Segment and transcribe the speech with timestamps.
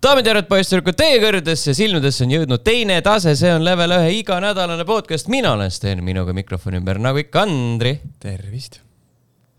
[0.00, 4.14] daamid ja härrad, poisssüdrukud, teie kõrgedesse silmadesse on jõudnud teine tase, see on level ühe
[4.20, 7.98] iganädalane podcast, mina olen Sten, minuga mikrofoni ümber nagu ikka Andri.
[8.22, 8.80] tervist.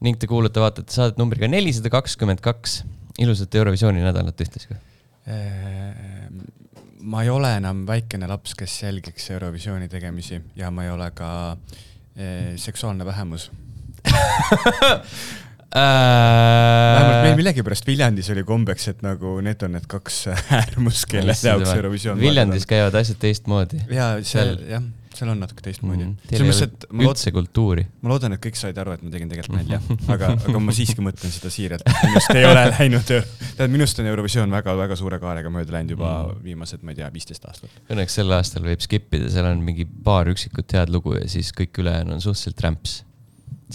[0.02, 2.82] ning te kuulate, vaatate saadet numbriga nelisada kakskümmend kaks.
[3.22, 4.80] ilusat Eurovisiooni nädalat ühtlasi ka.
[7.02, 11.30] ma ei ole enam väikene laps, kes jälgiks Eurovisiooni tegemisi ja ma ei ole ka
[12.18, 13.52] eh, seksuaalne vähemus
[15.72, 20.24] vähemalt meil millegipärast Viljandis oli kombeks, et nagu need on need kaks
[20.60, 22.20] äärmust, kelle jaoks Eurovisioon.
[22.20, 23.86] Viljandis käivad asjad teistmoodi.
[23.92, 24.84] ja seal jah,
[25.16, 26.32] seal on natuke teistmoodi mm,.
[26.32, 27.86] selles mõttes, et ma üldse kultuuri.
[28.04, 29.80] ma loodan, et kõik said aru, et ma tegin tegelikult nalja,
[30.16, 33.14] aga, aga ma siiski mõtlen seda siiralt, minust ei ole läinud,
[33.60, 36.42] tead minust on Eurovisioon väga-väga suure kaarega mööda läinud juba mm.
[36.48, 37.80] viimased, ma ei tea, viisteist aastat.
[37.92, 41.54] Õnneks sel aastal võib skip ida, seal on mingi paar üksikut head lugu ja siis
[41.56, 43.02] kõik ülejäänu on suhteliselt rämps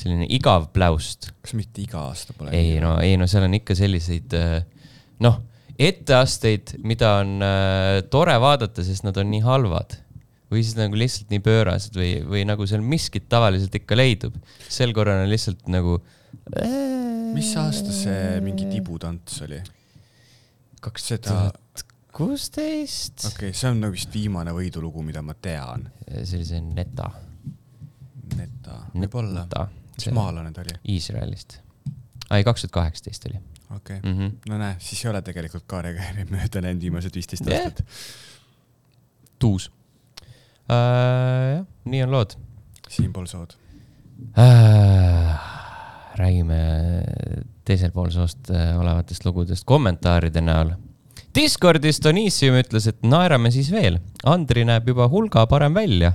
[0.00, 1.30] selline igav pläust.
[1.42, 2.55] kas mitte iga aasta pole?
[2.56, 4.59] ei no, ei no seal on ikka selliseid äh,
[5.24, 5.41] noh,
[5.77, 9.98] etteasteid, mida on äh, tore vaadata, sest nad on nii halvad.
[10.47, 14.36] või siis nagu lihtsalt nii pöörased või, või nagu seal miskit tavaliselt ikka leidub.
[14.69, 15.98] sel korral on lihtsalt nagu
[16.55, 16.77] äh....
[17.34, 19.58] mis aasta see mingi tibutants oli?
[20.80, 21.84] kaks tuhat
[22.17, 23.27] kuusteist.
[23.27, 25.89] okei okay,, see on nagu vist viimane võidulugu, mida ma tean.
[26.22, 27.11] see oli see Neta.
[28.36, 29.47] Neta, võib-olla
[29.97, 30.77] mis maalane ta oli?
[30.97, 31.58] Iisraelist.
[32.30, 33.41] ei, kaks tuhat kaheksateist oli.
[33.77, 34.33] okei -hmm.
[34.48, 36.02] no näe, siis ei ole tegelikult kaarega
[36.34, 37.64] mööda läinud viimased viisteist yeah.
[37.64, 37.86] aastat.
[39.39, 39.70] tuus
[40.70, 41.56] äh,.
[41.56, 42.39] jah, nii on lood.
[42.89, 43.56] siinpool sood
[44.39, 45.39] äh,.
[46.17, 46.61] räägime
[47.67, 50.70] teisel pool soost äh, olevatest lugudest kommentaaride näol.
[51.36, 53.98] Discordis Donissium ütles, et naerame siis veel.
[54.24, 56.14] Andri näeb juba hulga parem välja,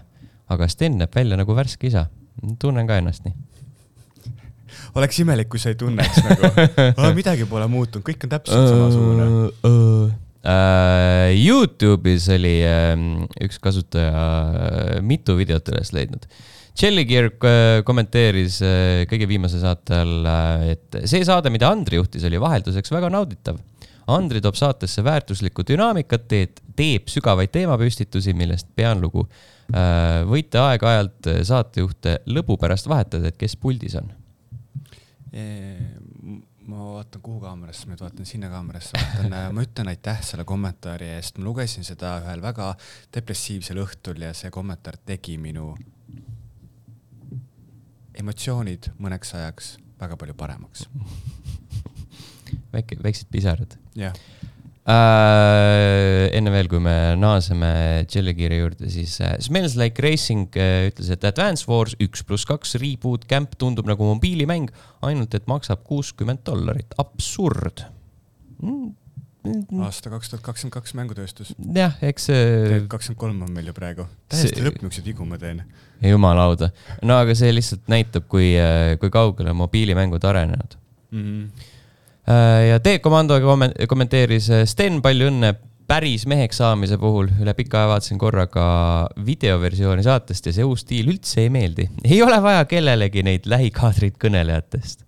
[0.50, 2.08] aga Sten näeb välja nagu värske isa.
[2.60, 3.36] tunnen ka ennast nii
[4.96, 9.72] oleks imelik, kui sa ei tunneks nagu midagi pole muutunud, kõik on täpselt samasugune uh,.
[9.72, 10.12] Uh.
[10.42, 12.96] Uh, Youtube'is oli uh,
[13.46, 16.26] üks kasutaja mitu videot üles leidnud.
[16.82, 18.58] Jellygear uh, kommenteeris
[19.12, 20.30] kõige viimase saate all
[20.72, 23.60] et see saade, mida Andri juhtis, oli vahelduseks väga nauditav.
[24.10, 29.28] Andri toob saatesse väärtuslikku dünaamikat, teed, teeb sügavaid teemapüstitusi, millest pean lugu
[30.28, 34.10] võite aeg-ajalt saatejuhte lõbu pärast vahetada, et kes puldis on
[35.32, 40.44] ma vaatan, kuhu kaamerasse, ma nüüd vaatan sinna kaamerasse, vaatan, äh, ma ütlen aitäh selle
[40.48, 42.74] kommentaari eest, ma lugesin seda ühel väga
[43.16, 45.72] depressiivsel õhtul ja see kommentaar tegi minu
[48.22, 50.88] emotsioonid mõneks ajaks väga palju paremaks.
[52.72, 53.80] Väike, väiksed pisarad.
[53.96, 54.16] jah
[54.90, 56.30] äh,.
[56.38, 57.72] enne veel, kui me naaseme
[58.12, 62.78] Jellygeari juurde, siis äh, Smells Like Racing äh, ütles, et Advance Wars üks pluss kaks
[62.82, 64.72] reboot camp tundub nagu mobiilimäng,
[65.06, 67.86] ainult et maksab kuuskümmend dollarit, absurd
[68.62, 68.98] mm
[69.42, 71.54] aasta kaks tuhat kakskümmend kaks mängutööstus.
[71.76, 72.82] jah, eks see.
[72.90, 74.06] kakskümmend kolm on meil ju praegu.
[74.30, 74.66] täiesti see...
[74.68, 75.64] lõpp, niisuguseid vigu ma teen.
[76.06, 76.70] jumalauda.
[77.08, 80.78] no aga see lihtsalt näitab, kui, äh, kui kaugele mobiilimängud arenenud
[81.12, 81.22] mm.
[81.22, 81.70] -hmm
[82.28, 83.40] ja T-komando
[83.90, 85.54] kommenteeris äh, Sten, palju õnne
[85.92, 87.32] päris meheks saamise puhul.
[87.42, 88.66] üle pika aja vaatasin korraga
[89.26, 91.90] videoversiooni saatest ja see uus stiil üldse ei meeldi.
[92.04, 95.08] ei ole vaja kellelegi neid lähikaadreid kõnelejatest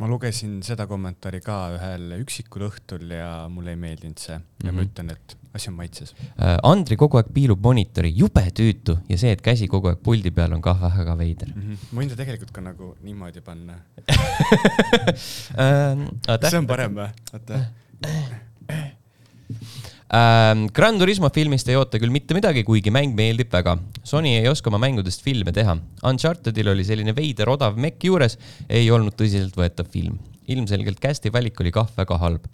[0.00, 4.46] ma lugesin seda kommentaari ka ühel üksikul õhtul ja mulle ei meeldinud see ja mm
[4.60, 4.72] -hmm.
[4.72, 4.88] ma mhm.
[4.88, 6.12] ütlen, et asi on maitses.
[6.38, 10.30] Äh, Andri kogu aeg piilub monitori, jube tüütu ja see, et käsi kogu aeg puldi
[10.34, 11.62] peal on kah väga veider mm.
[11.62, 11.76] -hmm.
[11.90, 13.74] ma võin ta tegelikult ka nagu niimoodi panna
[15.64, 16.06] uh,.
[16.46, 17.10] see on parem või?
[17.34, 17.60] oota
[20.14, 20.66] ähm,.
[20.74, 23.76] Gran Turismo filmist ei oota küll mitte midagi, kuigi mäng meeldib väga.
[24.02, 25.76] Sony ei oska oma mängudest filme teha.
[26.06, 28.38] Unchartedil oli selline veider odav mekk juures,
[28.68, 30.18] ei olnud tõsiseltvõetav film.
[30.50, 32.46] ilmselgelt cast'i valik oli kah väga halb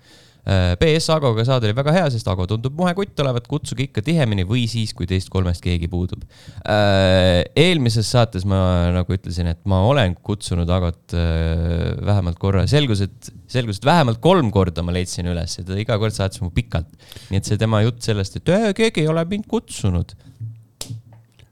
[0.46, 4.04] BS äh, Agoga saade oli väga hea, sest Ago tundub muhe kutt olevat, kutsuge ikka
[4.06, 6.22] tihemini või siis, kui teist kolmest keegi puudub.
[6.62, 8.60] Äh, eelmises saates ma
[8.94, 14.22] nagu ütlesin, et ma olen kutsunud Agot äh, vähemalt korra, selgus, et, selgus, et vähemalt
[14.22, 16.94] kolm korda ma leidsin üles ja ta iga kord saatis mu pikalt.
[17.32, 20.14] nii et see tema jutt sellest, et keegi ei ole mind kutsunud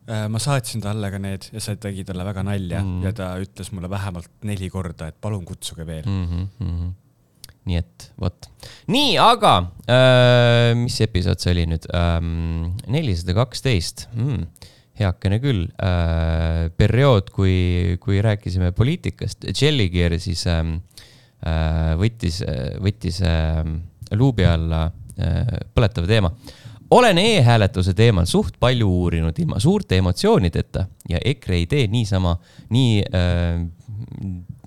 [0.05, 3.07] ma saatsin talle ka need ja see tegi talle väga nalja mm.
[3.07, 6.27] ja ta ütles mulle vähemalt neli korda, et palun kutsuge veel mm.
[6.29, 6.93] -hmm, mm -hmm
[7.69, 8.49] nii et vot,
[8.93, 9.55] nii, aga
[9.89, 12.75] äh, mis episood see oli nüüd ähm,?
[12.93, 14.45] nelisada kaksteist, hmm,
[15.01, 16.69] heakene küll äh,.
[16.77, 20.77] periood, kui, kui rääkisime poliitikast, Jellygear siis ähm,
[21.47, 22.43] äh, võttis,
[22.85, 23.65] võttis äh,
[24.15, 26.35] luubi alla äh, põletava teema
[26.95, 32.37] olen e-hääletuse teemal suht palju uurinud ilma suurte emotsioonideta ja EKRE ei tee niisama,
[32.75, 33.65] nii äh,,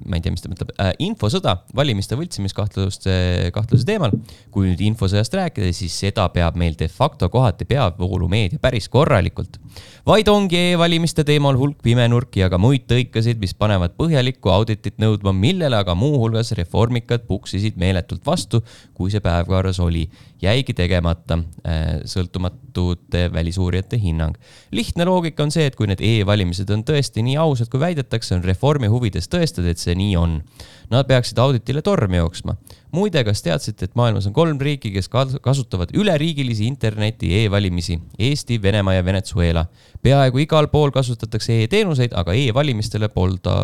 [0.08, 3.14] ma ei tea, mis ta mõtleb äh,, infosõda valimiste võltsimiskahtluste,
[3.56, 4.14] kahtluse teemal.
[4.52, 9.60] kui nüüd infosõjast rääkida, siis seda peab meil de facto kohati peavoolumeedia päris korralikult.
[10.08, 15.34] vaid ongi e-valimiste teemal hulk pimenurki ja ka muid tõikasid, mis panevad põhjalikku auditit nõudma,
[15.36, 18.64] millele aga muuhulgas reformikad puksisid meeletult vastu,
[18.94, 20.08] kui see päevkorras oli.
[20.42, 24.38] jäigi tegemata äh, sõltumatute välisuurijate hinnang.
[24.72, 28.44] lihtne loogika on see, et kui need e-valimised on tõesti nii ausad, kui väidetakse, on
[28.46, 30.42] reformi huvides tõestada, et see nii on.
[30.88, 32.56] Nad peaksid auditile tormi jooksma.
[32.96, 35.10] muide, kas teadsite, et maailmas on kolm riiki, kes
[35.44, 38.00] kasutavad üleriigilisi interneti e-valimisi?
[38.20, 39.66] Eesti, Venemaa ja Venezuela.
[40.02, 43.58] peaaegu igal pool kasutatakse e-teenuseid, aga e-valimistele polda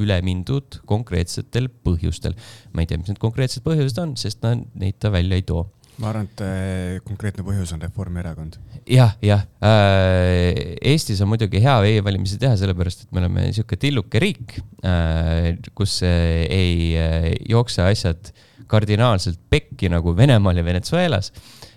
[0.00, 2.34] üle mindud konkreetsetel põhjustel.
[2.72, 5.66] ma ei tea, mis need konkreetsed põhjused on, sest nad neid ta välja ei too
[6.00, 8.58] ma arvan, et äh, konkreetne põhjus on Reformierakond
[8.88, 10.76] jah, jah äh,.
[10.92, 14.56] Eestis on muidugi hea e-valimisi teha, sellepärast et me oleme niisugune tilluke riik
[14.86, 18.32] äh,, kus äh, ei äh, jookse asjad
[18.70, 21.32] kardinaalselt pekki nagu Venemaal ja Venezuelas.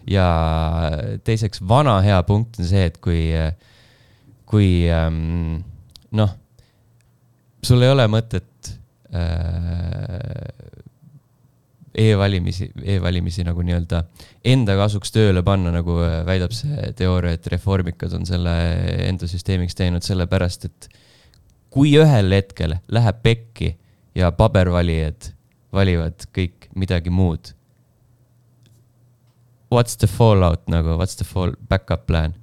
[0.07, 0.27] ja
[1.23, 3.31] teiseks, vana hea punkt on see, et kui,
[4.45, 5.61] kui ähm,
[6.11, 6.33] noh,
[7.63, 8.73] sul ei ole mõtet
[9.15, 10.72] äh,
[11.93, 14.03] e-valimisi, e-valimisi nagu nii-öelda
[14.53, 18.53] enda kasuks tööle panna, nagu äh, väidab see teooria, et reformikad on selle
[19.07, 20.89] enda süsteemiks teinud sellepärast, et
[21.73, 23.73] kui ühel hetkel läheb pekki
[24.17, 25.31] ja pabervalijad
[25.73, 27.53] valivad kõik midagi muud.
[29.73, 32.37] What's the fallout nagu, what's the fall, back-up plan?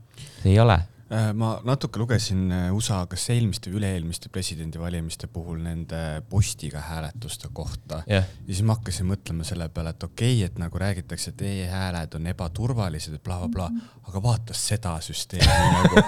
[0.45, 0.79] ei ole
[1.11, 5.99] ma natuke lugesin äh, USA kas eelmiste või üle-eelmiste presidendivalimiste puhul nende
[6.31, 8.29] postiga hääletuste kohta yeah.
[8.47, 12.15] ja siis ma hakkasin mõtlema selle peale, et okei okay,, et nagu räägitakse, et e-hääled
[12.15, 16.05] on ebaturvalised, blablabla bla, bla, aga vaata seda süsteemi nagu,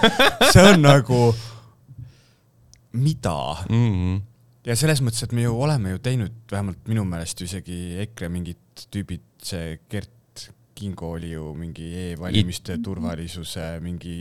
[0.47, 1.21] see on nagu,
[2.95, 3.91] mida mm?
[3.91, 4.25] -hmm.
[4.71, 8.87] ja selles mõttes, et me ju oleme ju teinud, vähemalt minu meelest isegi EKRE mingid
[8.87, 10.11] tüübid, see Gert
[10.73, 14.15] Kingo oli ju mingi e-valimiste turvalisuse mingi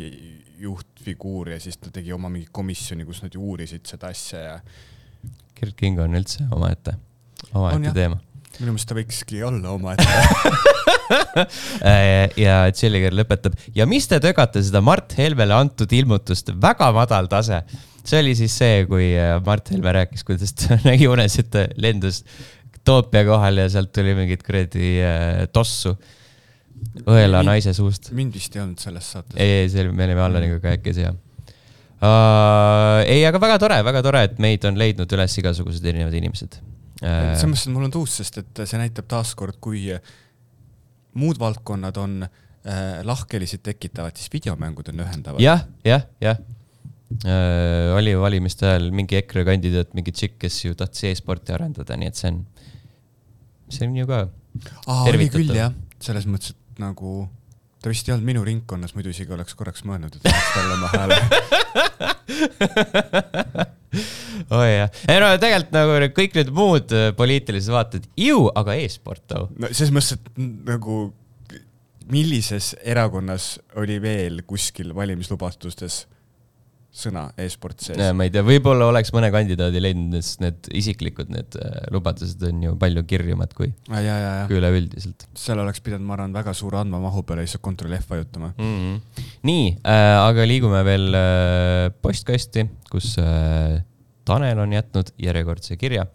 [0.62, 4.58] juhtfiguur ja siis ta tegi oma mingi komisjoni, kus nad uurisid seda asja ja.
[5.58, 6.96] Gerd Kingo on üldse omaette,
[7.52, 8.18] omaette teema.
[8.58, 10.06] minu meelest ta võikski olla omaette
[11.90, 17.30] äh, ja Tšelliger lõpetab ja mis te tögate seda Mart Helmele antud ilmutust, väga madal
[17.32, 17.62] tase.
[18.02, 21.68] see oli siis see, kui äh, Mart Helme rääkis, kuidas ta nägi unes, et ta
[21.80, 22.24] lendus
[22.82, 25.94] Toompea kohal ja sealt tuli mingit kuradi äh, tossu
[27.06, 28.10] õela mind, naise suust.
[28.16, 29.36] mind vist ei olnud selles saates.
[29.40, 31.14] ei, ei, see oli, me olime Allaniga kahekesi jah
[32.02, 33.00] uh,.
[33.06, 37.06] ei, aga väga tore, väga tore, et meid on leidnud üles igasugused erinevad inimesed uh,.
[37.06, 39.88] selles mõttes, et mul on tuus, sest et see näitab taaskord, kui
[41.18, 45.60] muud valdkonnad on äh, lahkhelisid tekitavad, siis videomängud on ühendavad ja,.
[45.84, 47.92] jah, jah, jah äh,.
[47.98, 52.18] oli valimiste ajal mingi EKRE kandidaat, mingi tšikk, kes ju tahtis e-sporti arendada, nii et
[52.18, 52.42] see on,
[53.72, 54.24] see on ju ka.
[54.86, 57.28] aa, oli küll jah, selles mõttes, et nagu,
[57.82, 60.88] ta vist ei olnud minu ringkonnas, muidu isegi oleks korraks mõelnud, et annaks talle oma
[60.96, 61.16] hääle
[64.60, 69.24] oi jah, ei no tegelikult nagu kõik need muud äh, poliitilised vaated, ju, aga e-sport
[69.28, 69.48] too.
[69.58, 70.24] no selles mõttes, et
[70.70, 70.94] nagu
[72.12, 76.06] millises erakonnas oli veel kuskil valimislubadustes
[76.92, 78.00] sõna e-sport sees.
[78.12, 82.60] ma ei tea, võib-olla oleks mõne kandidaadi leidnud, sest need isiklikud, need äh, lubadused on
[82.66, 85.24] ju palju kirjumad kui, kui üleüldiselt.
[85.38, 88.76] seal oleks pidanud, ma arvan, väga suure andmemahu peale lihtsalt kontrolli F vajutama mm.
[88.76, 89.24] -hmm.
[89.48, 93.80] nii äh,, aga liigume veel äh, postkasti, kus äh,
[94.28, 96.06] Tanel on jätnud järjekordse kirja.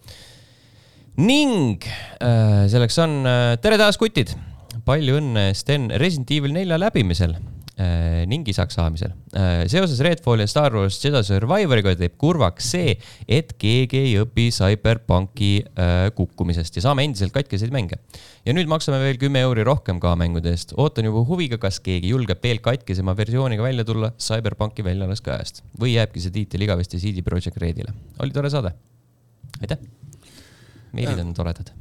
[1.17, 1.81] ning
[2.21, 4.37] äh, selleks on äh, tere taas, kutid!
[4.85, 7.33] palju õnne, Sten, Resident Evil nelja läbimisel
[7.77, 9.11] Äh, ning isaks saamisel.
[9.37, 12.95] Äh, seoses Redfalli ja Star Wars Jedi Survivoriga teeb kurvaks see,
[13.29, 18.01] et keegi ei õpi CyberPunki äh, kukkumisest ja saame endiselt katkeseid mänge.
[18.47, 20.73] ja nüüd maksame veel kümme euri rohkem ka mängude eest.
[20.73, 25.99] ootan juba huviga, kas keegi julgeb veel katkesema versiooniga välja tulla CyberPunki väljalaske ajast või
[25.99, 27.93] jääbki see tiitel igavesti CD Projekt Redile.
[28.17, 28.73] oli tore saade.
[29.61, 29.85] aitäh.
[30.97, 31.77] meilid on toredad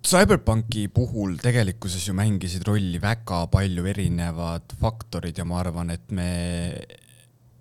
[0.00, 6.30] Cyberpunki puhul tegelikkuses ju mängisid rolli väga palju erinevad faktorid ja ma arvan, et me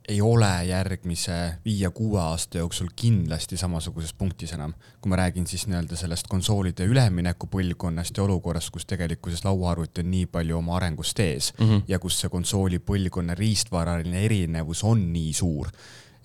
[0.10, 4.74] ei ole järgmise viie-kuue aasta jooksul kindlasti samasuguses punktis enam.
[5.01, 10.12] kui ma räägin siis nii-öelda sellest konsoolide ülemineku põlvkonnast ja olukorrast, kus tegelikkuses lauaarvuti on
[10.12, 11.84] nii palju oma arengust ees mm -hmm.
[11.88, 15.69] ja kus see konsooli põlvkonna riistvaraline erinevus on nii suur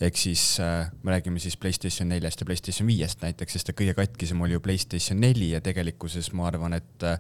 [0.01, 3.95] ehk siis äh, me räägime siis Playstation neljast ja Playstation viiest näiteks, sest et kõige
[3.95, 7.19] katkisem oli ju Playstation neli ja tegelikkuses ma arvan, et äh,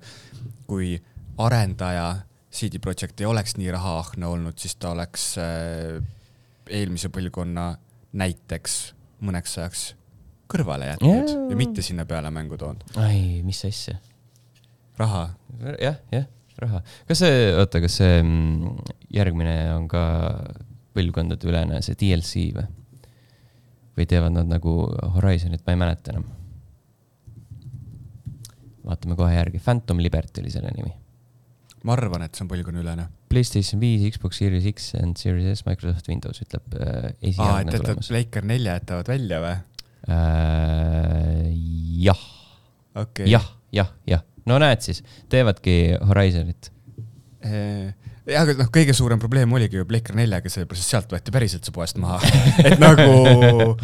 [0.66, 0.97] kui
[1.38, 2.09] arendaja
[2.54, 6.02] CD Projekt ei oleks nii rahaahne olnud, siis ta oleks äh,
[6.71, 7.73] eelmise põlvkonna
[8.14, 8.78] näiteks
[9.25, 9.85] mõneks ajaks
[10.50, 11.47] kõrvale jätnud Jaa.
[11.50, 12.85] ja mitte sinna peale mängu toonud.
[13.00, 13.97] ai, mis asja.
[14.99, 15.28] raha,
[15.81, 16.28] jah, jah,
[16.62, 16.83] raha.
[17.09, 18.76] kas see, oota, kas see mm,
[19.14, 20.04] järgmine on ka
[20.94, 22.66] põlvkondade ülene, see DLC või?
[23.94, 24.74] või teevad nad nagu
[25.16, 26.26] Horizonit, ma ei mäleta enam.
[28.84, 30.92] vaatame kohe järgi, Phantom Liberty oli selle nimi.
[31.84, 33.06] ma arvan, et see on põlvkonnaülene.
[33.28, 38.10] Playstation viis, Xbox Series X and Series S, Microsoft Windows ütleb äh, esialgne et tulemus.
[38.12, 39.56] Playker nelja jätavad välja või?
[40.14, 41.50] Äh,
[42.04, 42.24] jah,
[43.04, 43.28] okei.
[43.30, 46.72] jah, jah, jah, no näed siis, teevadki Horizonit.
[48.26, 51.75] jah, aga noh, kõige suurem probleem oligi ju Playker neljaga, sellepärast sealt võeti päriselt see
[51.75, 52.21] poest maha.
[52.66, 53.75] et nagu,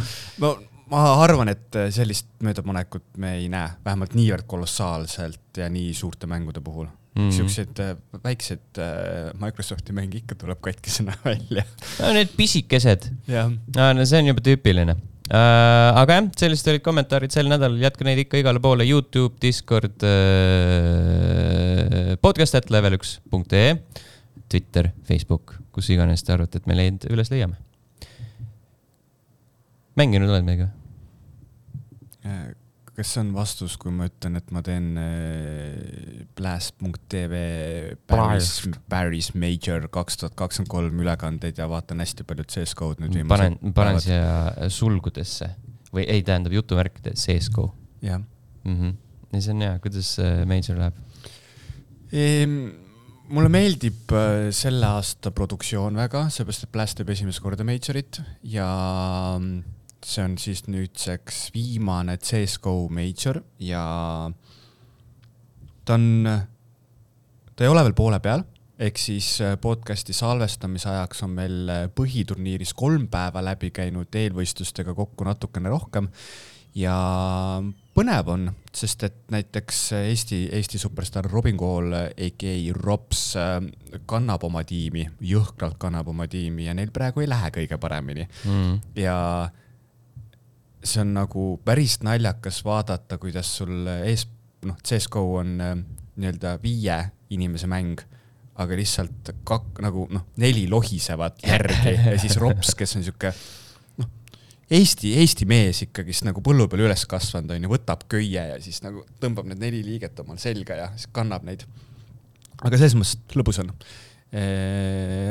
[0.43, 0.55] no
[0.91, 6.63] ma arvan, et sellist möödapanekut me ei näe, vähemalt niivõrd kolossaalselt ja nii suurte mängude
[6.65, 7.29] puhul mm.
[7.29, 7.37] -hmm.
[7.37, 7.95] siukseid äh,
[8.25, 11.65] väikseid äh, Microsofti mänge ikka tuleb katkisena välja.
[12.01, 14.97] no need pisikesed, jah, no see on juba tüüpiline.
[15.31, 20.03] aga jah, sellised olid kommentaarid sel nädalal, jätke neid ikka igale poole, Youtube, Discord,
[22.21, 23.77] podcast at level üks punkt ee,
[24.51, 27.59] Twitter, Facebook, kus iganes te arvate, et me neid üles leiame.
[29.99, 30.71] mänginud oled meiega?
[33.01, 37.35] kas see on vastus, kui ma ütlen, et ma teen äh, blast.tv
[38.11, 38.51] Paris,
[38.93, 43.73] Paris Major kaks tuhat kakskümmend kolm ülekandeid ja vaatan hästi palju CS-GO-d nüüd panen, viimased
[43.79, 44.05] panen päevad.
[44.05, 45.53] siia sulgudesse
[45.95, 47.71] või ei, tähendab jutumärkide CSGO
[48.05, 48.77] jah mm.
[48.77, 48.93] -hmm.
[49.33, 51.01] ja see on hea, kuidas äh, Major läheb?
[52.13, 52.59] Ehm,
[53.31, 58.69] mulle meeldib äh, selle aasta produktsioon väga, seepärast et Blast teeb esimest korda Majorit ja
[59.39, 59.61] mm,
[60.05, 63.83] see on siis nüüdseks viimane CS-GO Major ja
[65.85, 66.07] ta on,
[67.55, 68.45] ta ei ole veel poole peal,
[68.81, 74.97] ehk siis äh, podcast'i salvestamise ajaks on meil äh, põhiturniiris kolm päeva läbi käinud, eelvõistlustega
[74.97, 76.11] kokku natukene rohkem
[76.75, 76.97] ja
[78.01, 83.25] põnev on, sest et näiteks Eesti, Eesti superstaar Robin Kool, AKA Rops,
[84.09, 88.79] kannab oma tiimi, jõhkralt kannab oma tiimi ja neil praegu ei lähe kõige paremini Mm.
[88.97, 89.17] ja
[90.85, 94.27] see on nagu päris naljakas vaadata, kuidas sul ees,
[94.65, 95.75] noh, CS-GO on äh,
[96.21, 96.99] nii-öelda viie
[97.31, 98.01] inimese mäng,
[98.61, 103.35] aga lihtsalt kak-, nagu noh, neli lohisevad järgi ja siis Rops, kes on sihuke
[104.71, 108.79] Eesti, Eesti mees ikkagist nagu põllu peal üles kasvanud on ju, võtab köie ja siis
[108.85, 111.65] nagu tõmbab need neli liiget omal selga ja siis kannab neid.
[112.63, 113.73] aga selles mõttes lõbus on.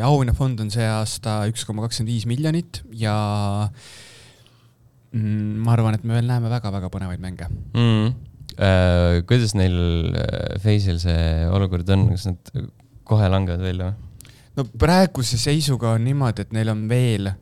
[0.04, 3.16] auhinnafond on see aasta üks koma kakskümmend viis miljonit ja
[5.16, 7.48] mm, ma arvan, et me veel näeme väga-väga põnevaid mänge.
[7.74, 8.28] mm..
[8.60, 9.78] Uh, kuidas neil
[10.60, 12.50] Face'il see olukord on, kas nad
[13.08, 14.34] kohe langevad välja või?
[14.60, 17.38] no praeguse seisuga on niimoodi, et neil on veel äh,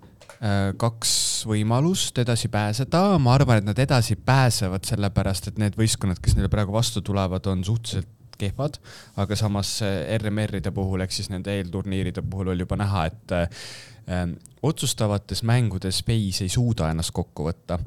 [0.77, 1.11] kaks
[1.49, 6.51] võimalust edasi pääseda, ma arvan, et nad edasi pääsevad, sellepärast et need võistkonnad, kes neile
[6.53, 8.77] praegu vastu tulevad, on suhteliselt kehvad,
[9.17, 14.27] aga samas äh, RMR-ide puhul ehk siis nende eelturniiride puhul oli juba näha, et äh,
[14.63, 17.79] otsustavates mängudes Space ei suuda ennast kokku võtta.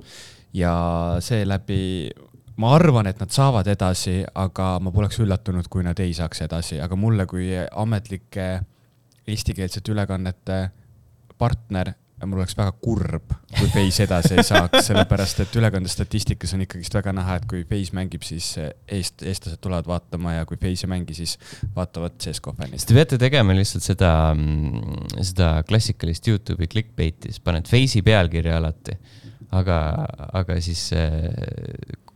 [0.53, 0.73] Ja
[1.23, 2.11] seeläbi
[2.61, 6.81] ma arvan, et nad saavad edasi, aga ma poleks üllatunud, kui nad ei saaks edasi,
[6.83, 8.51] aga mulle kui ametlike
[9.31, 10.61] eestikeelsete ülekannete
[11.41, 11.95] partner,
[12.29, 17.15] mul oleks väga kurb, kui Face edasi ei saaks, sellepärast et ülekandestatistikas on ikkagist väga
[17.17, 21.17] näha, et kui Face mängib, siis eest, eestlased tulevad vaatama ja kui Face ei mängi,
[21.17, 21.37] siis
[21.77, 22.89] vaatavad fännid siis.
[22.91, 24.13] te peate tegema lihtsalt seda,
[25.21, 28.99] seda klassikalist Youtube'i clickbait'i, siis paned Face'i pealkirja alati.
[29.51, 29.77] aga,
[30.39, 31.27] aga siis äh,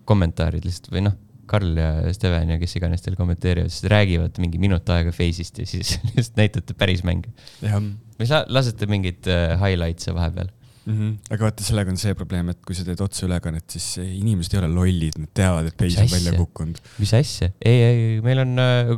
[0.07, 1.17] kommentaarid lihtsalt või noh,
[1.51, 5.69] Karl ja Steven ja kes iganes teil kommenteerivad, siis räägivad mingi minut aega Face'ist ja
[5.69, 7.33] siis lihtsalt näitate päris mänge.
[7.63, 10.53] või sa lasete mingeid äh, highlights'e vahepeal?
[10.85, 10.95] mm.
[10.95, 11.13] -hmm.
[11.35, 14.71] aga vaata, sellega on see probleem, et kui sa teed otseülekannet, siis inimesed ei ole
[14.73, 16.81] lollid, nad teavad, et Face on välja kukkunud.
[16.99, 17.51] mis asja?
[17.65, 18.93] ei, ei, meil on äh,,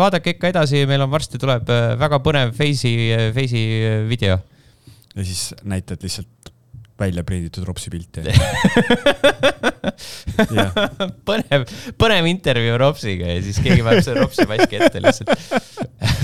[0.00, 4.38] vaadake ikka edasi, meil on varsti tuleb äh, väga põnev Face'i, Face'i äh, video.
[5.14, 6.30] ja siis näitad lihtsalt
[6.98, 8.24] välja prinditud ropsi pilti.
[11.28, 11.64] põnev,
[11.98, 15.30] põnev intervjuu Ropsiga ja siis keegi paneb selle Ropsi maski ette lihtsalt.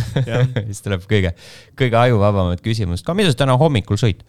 [0.69, 1.35] siis tuleb kõige,
[1.79, 4.23] kõige ajuvabamad küsimused ka, mida sa täna hommikul sõid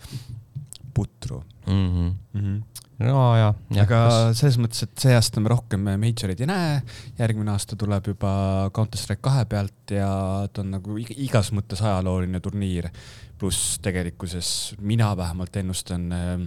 [0.95, 1.73] putru mm?
[1.73, 2.13] -hmm.
[2.33, 2.41] mm.
[2.41, 2.63] -hmm.
[3.05, 3.83] no ja, ja.
[3.83, 4.39] aga kas...
[4.39, 6.81] selles mõttes, et see aasta me rohkem majoreid ei näe,
[7.19, 8.31] järgmine aasta tuleb juba
[8.75, 10.09] Counter Strike kahe pealt ja
[10.53, 12.89] ta on nagu ig- igas mõttes ajalooline turniir.
[13.39, 16.45] Pluss tegelikkuses mina vähemalt ennustan äh,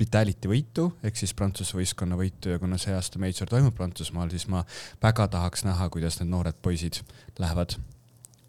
[0.00, 4.48] Vitality võitu ehk siis Prantsuse võistkonna võitu ja kuna see aasta major toimub Prantsusmaal, siis
[4.50, 4.64] ma
[5.02, 6.98] väga tahaks näha, kuidas need noored poisid
[7.38, 7.76] lähevad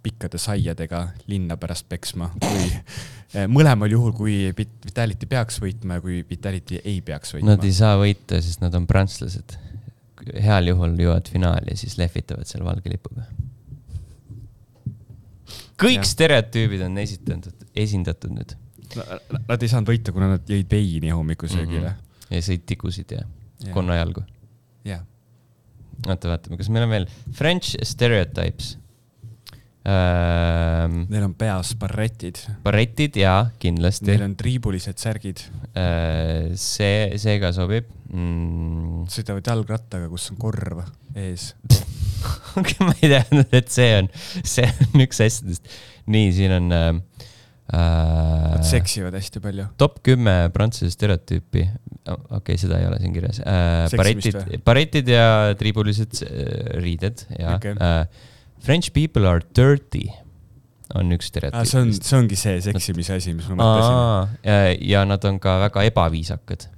[0.05, 6.03] pikkade saiadega linna pärast peksma, kui eh, mõlemal juhul, kui Vit- Vitality peaks võitma ja
[6.03, 9.57] kui Vitality ei peaks võitma Nad ei saa võita, sest nad on prantslased.
[10.41, 13.25] heal juhul jõuavad finaali ja siis lehvitavad seal valge lipuga.
[15.81, 16.07] Kõik Jah.
[16.11, 18.55] stereotüübid on esitatud, esindatud nüüd
[18.95, 19.17] Na-
[19.49, 22.29] Nad ei saanud võita, kuna nad jõid veini hommikusöögile mm.
[22.31, 23.73] ja sõid tigusid ja Jah.
[23.73, 24.21] konnajalgu.
[24.21, 24.89] -hmm.
[24.91, 25.01] jah,
[26.07, 28.75] oota, vaatame, kas meil on veel French stereotypes
[29.89, 31.05] ähm,.
[31.09, 34.23] neil on peas barretid, barretid jaa, kindlasti neil.
[34.29, 35.43] on triibulised särgid,
[35.75, 39.09] Äh, see, see ka sobib mm..
[39.11, 40.85] sõidavad jalgrattaga, kus on korv
[41.19, 41.51] ees.
[42.85, 44.09] ma ei teadnud, et see on,
[44.43, 45.77] see on üks asjadest.
[46.11, 46.91] nii, siin on äh,
[47.65, 49.63] Nad äh, seksivad hästi palju.
[49.81, 51.63] top kümme prantsuse stereotüüpi.
[52.05, 53.87] okei okay,, seda ei ole siin kirjas äh,.
[53.89, 55.25] Seksimist baretid, baretid ja
[55.57, 57.73] triibulised äh, riided ja okay.
[57.73, 58.05] äh,
[58.61, 60.05] French people are dirty
[60.93, 61.57] on üks stereotüüp.
[61.57, 64.37] Ah, see on, see ongi see seksimise asi, mis ma mõtlesin.
[64.45, 64.59] ja,
[64.93, 66.69] ja nad on ka väga ebaviisakad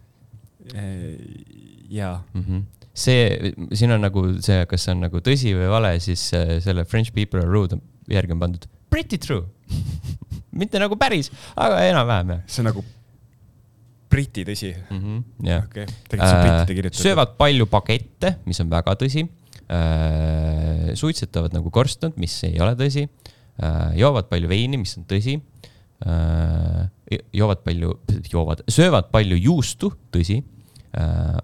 [1.91, 2.43] jaa, mm.
[2.47, 2.63] -hmm.
[2.97, 6.85] see, siin on nagu see, kas see on nagu tõsi või vale, siis äh, selle
[6.89, 7.79] French people are rude
[8.11, 9.45] järgi on pandud pretty true.
[10.61, 12.85] mitte nagu päris, aga enam-vähem jah see on nagu
[14.07, 14.71] Briti tõsi.
[14.71, 14.99] mm.
[14.99, 17.03] -hmm, jah brittide kirjutatud.
[17.03, 19.27] söövad palju bagette, mis on väga tõsi.
[20.95, 23.07] suitsetavad nagu korstnad, mis ei ole tõsi.
[23.99, 25.35] joovad palju veini, mis on tõsi.
[27.33, 27.99] joovad palju,
[28.31, 30.39] joovad, söövad palju juustu, tõsi.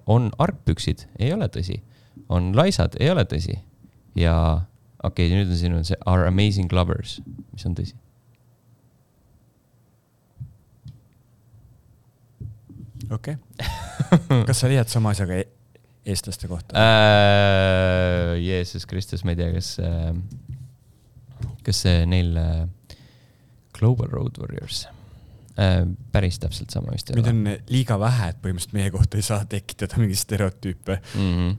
[0.07, 1.81] On argpüksid, ei ole tõsi.
[2.29, 3.59] on laisad, ei ole tõsi.
[4.15, 4.35] ja
[5.03, 7.19] okei okay,, nüüd on siin on see are amazing lovers,
[7.51, 7.95] mis on tõsi.
[13.11, 13.37] okei.
[14.47, 15.51] kas sa leiad sama asja ka e-
[16.05, 16.75] eestlaste kohta?
[16.77, 18.39] äh,.
[18.43, 20.11] Jeesus Kristus, ma ei tea, kas äh,,
[21.63, 22.65] kas see neil äh,
[23.73, 25.02] Global Road Warriors äh,
[26.11, 29.25] päris täpselt sama vist ei meid ole on liiga vähe, et põhimõtteliselt meie kohta ei
[29.25, 31.33] saa tekitada mingeid stereotüüpe mm.
[31.33, 31.57] -hmm.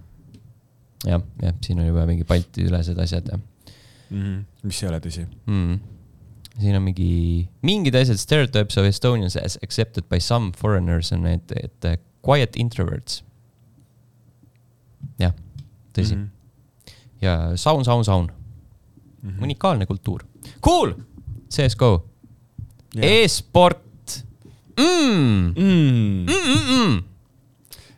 [1.11, 4.41] jah, jah, siin on juba mingi Balti-ülesed asjad ja mm, -hmm.
[4.63, 5.27] mis ei ole tõsi.
[5.47, 5.79] mm..
[6.61, 11.55] siin on mingi, mingid asjad, stereotypes of Estonians as accepted by some foreigners on need,
[11.63, 13.23] et äh, quiet introverts.
[15.19, 15.35] jah,
[15.95, 16.25] tõsi mm.
[16.25, 16.91] -hmm.
[17.23, 18.27] ja saun, saun, saun
[19.23, 19.43] mm -hmm.
[19.43, 20.27] unikaalne kultuur.
[20.61, 20.95] Cool,
[21.49, 22.14] CS GO
[23.03, 24.23] e-sport
[24.79, 25.55] mm..
[25.57, 26.27] mm..
[26.29, 27.03] Mm-mm-mm.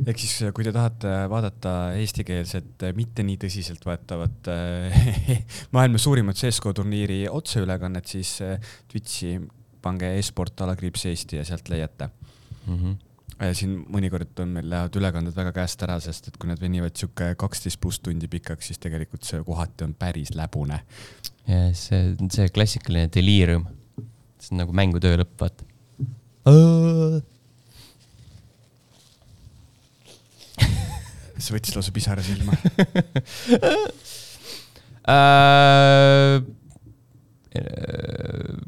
[0.07, 5.31] ehk siis, kui te tahate vaadata eestikeelset, mitte nii tõsiseltvõetavat äh,
[5.77, 9.39] maailma suurimat CSGO turniiri otseülekannet, siis äh, Twitchi
[9.87, 12.11] pange e-sport alakriips Eesti ja sealt leiate.
[12.67, 13.53] Mm -hmm.
[13.55, 17.35] siin mõnikord on meil lähevad ülekanded väga käest ära, sest et kui need venivad sihuke
[17.39, 20.81] kaksteist pluss tundi pikaks, siis tegelikult see kohati on päris läbune.
[21.73, 23.67] see, see klassikaline deliirium.
[24.47, 25.65] See on nagu mängutöö lõpp, vaata.
[31.43, 32.53] see võttis lausa pisara silma.
[35.07, 36.43] Äh,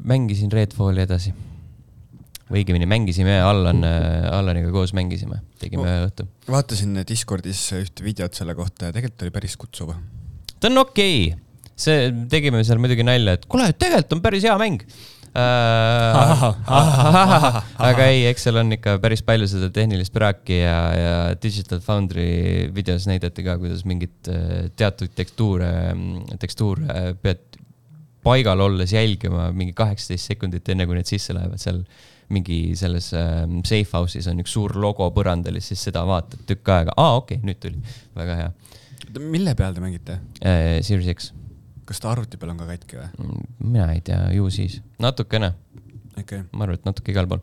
[0.07, 1.33] mängisin Redfalli edasi.
[2.47, 6.23] või õigemini mängisime, Allan, Allaniga koos mängisime, tegime ühe õhtu.
[6.47, 9.91] vaatasin Discordis ühte videot selle kohta ja tegelikult oli päris kutsuv.
[10.55, 11.43] ta on okei okay.,
[11.75, 15.18] see, tegime seal muidugi nalja, et kuule, tegelikult on päris hea mäng äh,.
[17.89, 22.69] aga ei, eks seal on ikka päris palju seda tehnilist praaki ja, ja Digital Foundry
[22.75, 25.71] videos näidati ka, kuidas mingit äh, teatud tekstuure,
[26.41, 27.59] tekstuure pead
[28.25, 31.83] paigal olles jälgima mingi kaheksateist sekundit, enne kui need sisse lähevad seal
[32.29, 36.75] mingi selles äh, safe house'is on üks suur logo põrandal ja siis seda vaatad tükk
[36.75, 37.79] aega, aa okei okay,, nüüd tuli,
[38.17, 38.51] väga hea
[39.17, 40.19] mille peal te mängite?
[40.41, 40.81] äh,.
[40.85, 41.31] Series X,
[41.89, 43.39] kas ta arvuti peal on ka katki või?
[43.63, 45.53] mina ei tea, ju siis, natukene,
[46.15, 46.43] okei okay..
[46.51, 47.41] ma arvan, et natuke igal pool.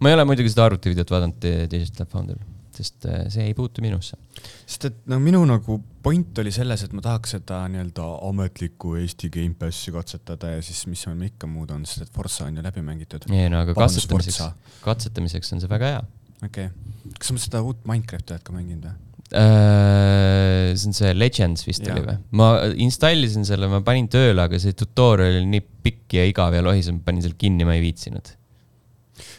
[0.00, 2.42] ma ei ole muidugi seda arvutivideot vaadanud Digital Founderil,
[2.76, 4.18] sest eh, see ei puutu minusse.
[4.66, 9.32] sest et no minu nagu point oli selles, et ma tahaks seda nii-öelda ametlikku Eesti
[9.32, 12.84] Gamepassi katsetada ja siis mis meil ikka muud on, sest et Forsa on ju läbi
[12.84, 13.28] mängitud.
[13.32, 16.06] ei no aga Vabandust, katsetamiseks katsetamiseks on see väga hea
[16.44, 19.05] okei okay., kas sa seda uut Minecrafti oled ka mänginud või?
[19.34, 20.74] äh,.
[20.76, 21.94] see on see Legends vist Jaa.
[21.94, 22.16] oli või?
[22.38, 22.48] ma
[22.86, 27.00] installisin selle, ma panin tööle, aga see tutorial oli nii pikk ja igav ja lohisem,
[27.00, 28.34] ma panin selle kinni, ma ei viitsinud.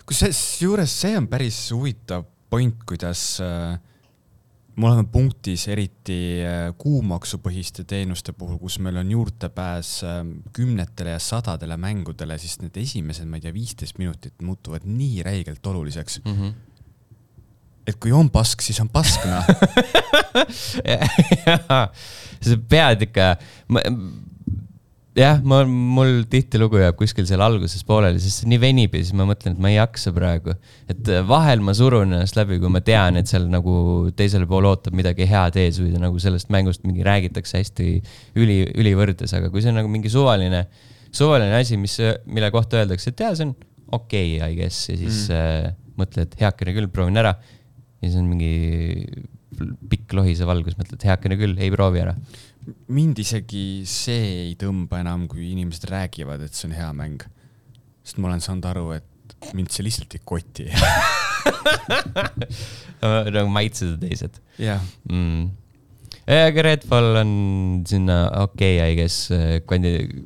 [0.08, 3.78] kusjuures see on päris huvitav point, kuidas äh,
[4.78, 10.22] me oleme punktis eriti äh, kuumaksupõhiste teenuste puhul, kus meil on juurdepääs äh,
[10.56, 15.66] kümnetele ja sadadele mängudele, siis need esimesed, ma ei tea, viisteist minutit muutuvad nii räigelt
[15.66, 16.54] oluliseks, Mm -hmm.
[17.88, 19.46] Et kui on pask, siis on pask, noh.
[22.48, 23.30] sa pead ikka,
[25.18, 29.16] jah, ma, mul tihtilugu jääb kuskil seal alguses pooleli, sest see nii venib ja siis
[29.18, 30.58] ma mõtlen, et ma ei jaksa praegu.
[30.92, 33.78] et vahel ma surun ennast läbi, kui ma tean, et seal nagu
[34.20, 37.90] teisel pool ootab midagi head ees või nagu sellest mängust mingi räägitakse hästi
[38.38, 40.66] üli, ülivõrdes, aga kui see on nagu mingi suvaline,
[41.16, 41.98] suvaline asi, mis,
[42.28, 43.58] mille kohta öeldakse, et jaa, see on
[43.96, 45.36] okei okay,, I guess ja siis mm.
[45.40, 47.34] äh, mõtled, heakene küll, proovin ära.
[48.02, 48.52] Ja siis on mingi
[49.90, 52.16] pikk lohisev algus, mõtled, heakene küll, ei proovi ära.
[52.92, 57.24] mind isegi see ei tõmba enam, kui inimesed räägivad, et see on hea mäng.
[58.04, 60.68] sest ma olen saanud aru, et mind see lihtsalt ei koti.
[63.36, 65.48] nagu maitsed ja teised jah, mm..
[66.34, 67.32] aga Redfall on
[67.88, 69.30] sinna okei okay,, I guess,
[69.70, 70.26] kvandi-,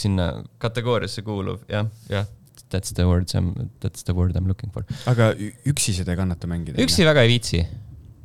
[0.00, 2.28] sinna kategooriasse kuuluv, jah, jah.
[2.70, 4.86] That's the word I m, that's the word I m looking for.
[5.10, 5.32] aga
[5.68, 6.78] üksi seda ei kannata mängida.
[6.82, 7.64] üksi väga ei viitsi.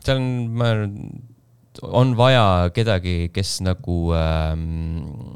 [0.06, 0.74] seal on, ma
[1.84, 4.64] on vaja kedagi, kes nagu ähm,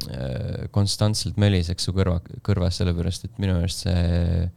[0.08, 4.48] äh, konstantselt möliseks su kõrva, kõrvas, sellepärast et minu meelest see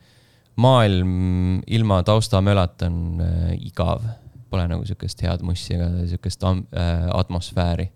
[0.62, 4.06] maailm ilma taustamölata on äh, igav.
[4.54, 7.89] Pole nagu sihukest head mussi ega sihukest äh, atmosfääri.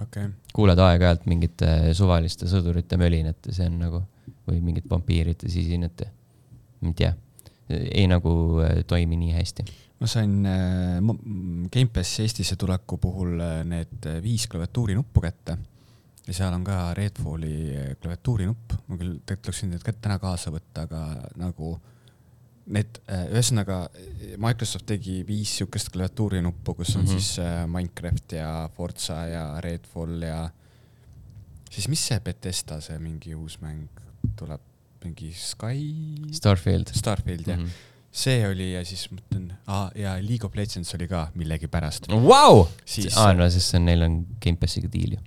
[0.00, 4.02] okei, kuuled aeg-ajalt mingite suvaliste sõdurite mölinat ja see on nagu,
[4.50, 6.10] või mingit vampiirite sisinat ja
[6.80, 7.12] ma ei tea,
[7.70, 8.32] ei nagu
[8.64, 9.66] äh, toimi nii hästi.
[10.00, 10.98] ma sain äh,
[11.72, 15.58] Gamepassi Eestisse tuleku puhul äh, need viis klaviatuurinuppu kätte
[16.26, 20.52] ja seal on ka Redfalli äh, klaviatuurinupp, ma küll tegelikult võinud need ka täna kaasa
[20.54, 21.76] võtta, aga nagu
[22.70, 23.00] need,
[23.32, 23.82] ühesõnaga
[24.38, 27.08] Microsoft tegi viis siukest klaviatuurinuppu, kus on mm.
[27.08, 27.18] -hmm.
[27.18, 30.44] siis Minecraft ja Forza ja Redfall ja
[31.70, 34.60] siis mis see Betesta, see mingi uus mäng tuleb,
[35.04, 35.84] mingi Sky,
[36.36, 36.92] Starfield.
[36.94, 37.64] Starfield jah mm.
[37.64, 37.88] -hmm.
[38.12, 42.08] see oli ja siis mõtlen ah,, ja League of Legends oli ka millegipärast!
[42.84, 45.20] Siis- aa, no siis on, neil on Gamepassiga diil ju.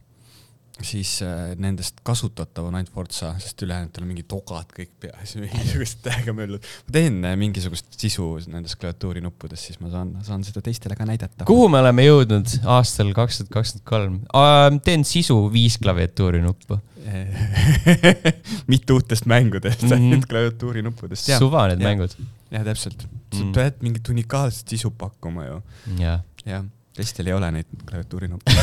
[0.82, 6.00] Siis äh, nendest kasutatav on ainult Forza, sest ülejäänutel on mingid togad kõik peas, mingisugust
[6.06, 6.66] täiega möllud.
[6.88, 11.46] ma teen äh, mingisugust sisu nendest klaviatuurinuppudest, siis ma saan, saan seda teistele ka näidata.
[11.46, 14.82] kuhu me oleme jõudnud aastal kaks tuhat kakskümmend kolm?
[14.84, 16.80] teen sisu viis klaviatuurinuppu.
[18.72, 19.94] mitte uutest mängudest, Mhm.
[19.94, 21.30] ainult klaviatuurinuppudest.
[21.38, 21.90] suva need jah.
[21.92, 22.16] mängud.
[22.52, 23.06] jah, täpselt.
[23.34, 23.52] sa Mm.
[23.54, 25.62] pead mingit unikaalset sisu pakkuma ju.
[26.00, 26.22] jah.
[26.46, 28.52] jah, teistel ei ole neid klaviatuurinuppe.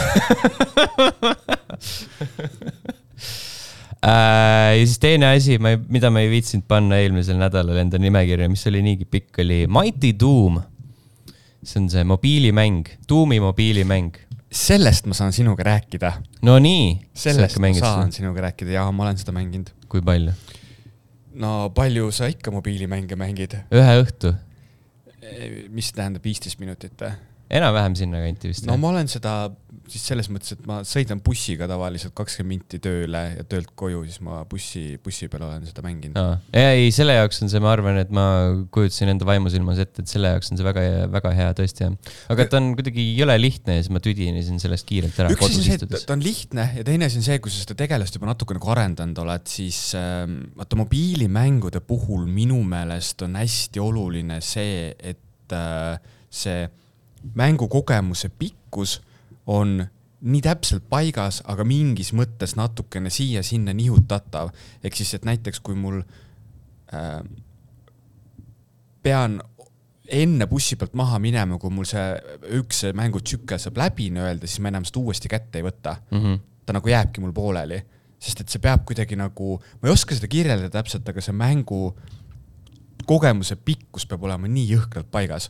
[4.01, 7.99] Äh, ja siis teine asi, ma ei, mida ma ei viitsinud panna eelmisel nädalal enda
[8.01, 10.57] nimekirja, mis oli niigi pikk, oli Mighty Doom.
[11.61, 14.17] see on see mobiilimäng, Doomi mobiilimäng.
[14.49, 16.15] sellest ma saan sinuga rääkida.
[16.49, 16.97] no nii.
[17.13, 19.69] sellest ma saan sinuga rääkida ja ma olen seda mänginud.
[19.93, 20.33] kui palju?
[21.35, 23.59] no palju sa ikka mobiilimänge mängid?
[23.69, 24.33] ühe õhtu,
[25.69, 27.13] mis tähendab viisteist minutit või?
[27.51, 28.69] Enam-vähem sinnakanti vist.
[28.69, 29.35] no ma olen seda
[29.91, 34.21] siis selles mõttes, et ma sõidan bussiga tavaliselt kakskümmend minti tööle ja töölt koju, siis
[34.25, 36.19] ma bussi, bussi peal olen seda mänginud.
[36.19, 38.25] aa, ei, selle jaoks on see, ma arvan, et ma
[38.75, 42.13] kujutasin enda vaimusilmas ette, et selle jaoks on see väga, väga hea tõesti jah.
[42.35, 45.61] aga ta on kuidagi jõle lihtne ja siis ma tüdinesin sellest kiirelt ära üks asi
[45.61, 48.19] on see, et ta on lihtne ja teine asi on see, kui sa seda tegelast
[48.19, 54.39] juba natuke nagu arendanud oled, siis ähm, vaata mobiilimängude puhul minu meelest on hästi oluline
[54.45, 55.99] see, et äh,
[56.31, 56.69] see
[57.35, 59.01] mängukogemuse pikkus
[59.47, 59.87] on
[60.21, 64.51] nii täpselt paigas, aga mingis mõttes natukene siia-sinna nihutatav.
[64.85, 66.03] ehk siis, et näiteks kui mul
[66.95, 67.23] äh,
[69.03, 69.41] pean
[70.11, 72.05] enne bussi pealt maha minema, kui mul see
[72.59, 75.97] üks mängutsükkel saab läbi nii-öelda, siis ma enam seda uuesti kätte ei võta.
[76.11, 76.47] Mhm.
[76.67, 77.81] ta nagu jääbki mul pooleli,
[78.23, 81.81] sest et see peab kuidagi nagu, ma ei oska seda kirjeldada täpselt, aga see mängu
[83.09, 85.49] kogemuse pikkus peab olema nii jõhkralt paigas.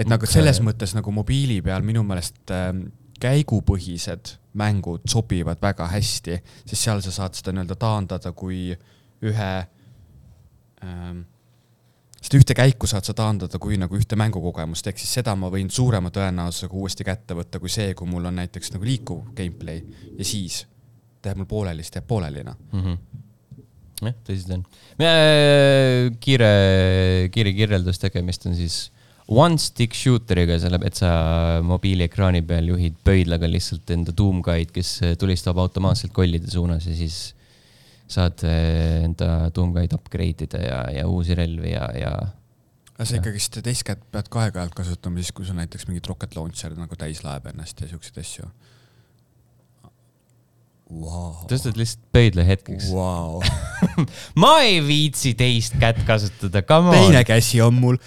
[0.00, 0.38] Et nagu Okei.
[0.38, 2.86] selles mõttes nagu mobiili peal minu meelest ähm,
[3.20, 8.70] käigupõhised mängud sobivad väga hästi, sest seal sa saad seda nii-öelda taandada kui
[9.28, 9.50] ühe
[10.84, 11.20] ähm,
[12.20, 15.70] seda ühte käiku saad sa taandada kui nagu ühte mängukogemust, ehk siis seda ma võin
[15.72, 19.82] suurema tõenäosusega uuesti kätte võtta kui see, kui mul on näiteks nagu liikuv gameplay
[20.18, 20.64] ja siis
[21.20, 22.56] ta jääb mul pooleli, siis ta jääb pooleli noh.
[22.76, 22.96] Mhm.
[24.04, 24.64] jah, tõsi ta on.
[26.20, 26.50] kiire,
[27.32, 28.82] kiire kirjeldus tegemist on siis
[29.30, 31.10] one stick shooter'iga, selle, et sa
[31.66, 37.20] mobiiliekraani peal juhid pöidlaga lihtsalt enda tuumkaid, kes tulistab automaatselt kollide suunas ja siis
[38.10, 42.14] saad eh, enda tuumkaid upgrade ida ja, ja uusi relvi ja, ja
[42.96, 46.34] aga sa ikkagist teist kätt pead ka aeg-ajalt kasutama siis, kui sul näiteks mingit rocket
[46.36, 48.50] launcher nagu täis laeb ennast ja siukseid asju
[50.90, 51.46] wow..
[51.50, 52.90] tõstad lihtsalt pöidla hetkeks.
[52.92, 53.38] wow..
[54.42, 57.24] ma ei viitsi teist kätt kasutada, come on teine.
[57.28, 58.00] käsi on mul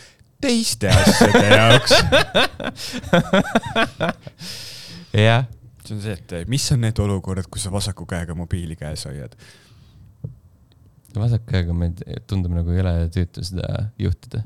[0.44, 1.92] teiste asjade jaoks.
[5.26, 5.46] jah,
[5.86, 9.38] see on see, et mis on need olukorrad, kus sa vasaku käega mobiili käes hoiad?
[11.14, 14.44] vasaku käega meil tundub nagu jõle tüütu seda juhtida.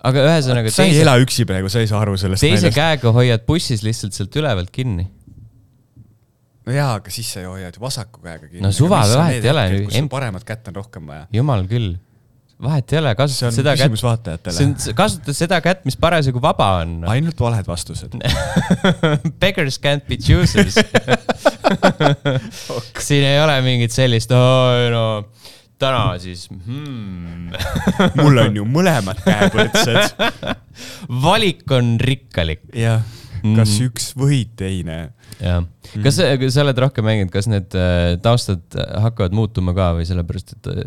[0.00, 0.72] aga ühesõnaga.
[0.72, 2.44] sa ei teise, ela üksi praegu, sa ei saa aru sellest.
[2.44, 2.78] teise näidast.
[2.78, 5.10] käega hoiad bussis lihtsalt sealt ülevalt kinni.
[6.66, 8.64] no jaa, aga siis sa ju hoiad vasaku käega kinni.
[8.64, 10.06] no suva, vahet ei ole.
[10.12, 11.26] paremat kätt on rohkem vaja.
[11.36, 11.98] jumal küll
[12.62, 13.86] vahet ei ole, kasuta seda kätt.
[13.86, 14.94] küsimus vaatajatele.
[14.98, 16.98] kasuta seda kätt, mis parasjagu vaba on.
[17.10, 18.16] ainult valed vastused
[19.42, 20.78] Beggars can't be choosers
[23.08, 25.04] siin ei ole mingit sellist, no
[25.80, 27.54] täna siis hmm.
[28.20, 30.20] mul on ju mõlemad käed võrdsed
[31.24, 32.62] valik on rikkalik.
[32.76, 33.00] jah,
[33.40, 33.88] kas mm.
[33.88, 34.98] üks või teine.
[35.40, 36.50] jah, kas mm.
[36.52, 40.82] sa oled rohkem mänginud, kas need äh, taustad hakkavad muutuma ka või sellepärast, et äh,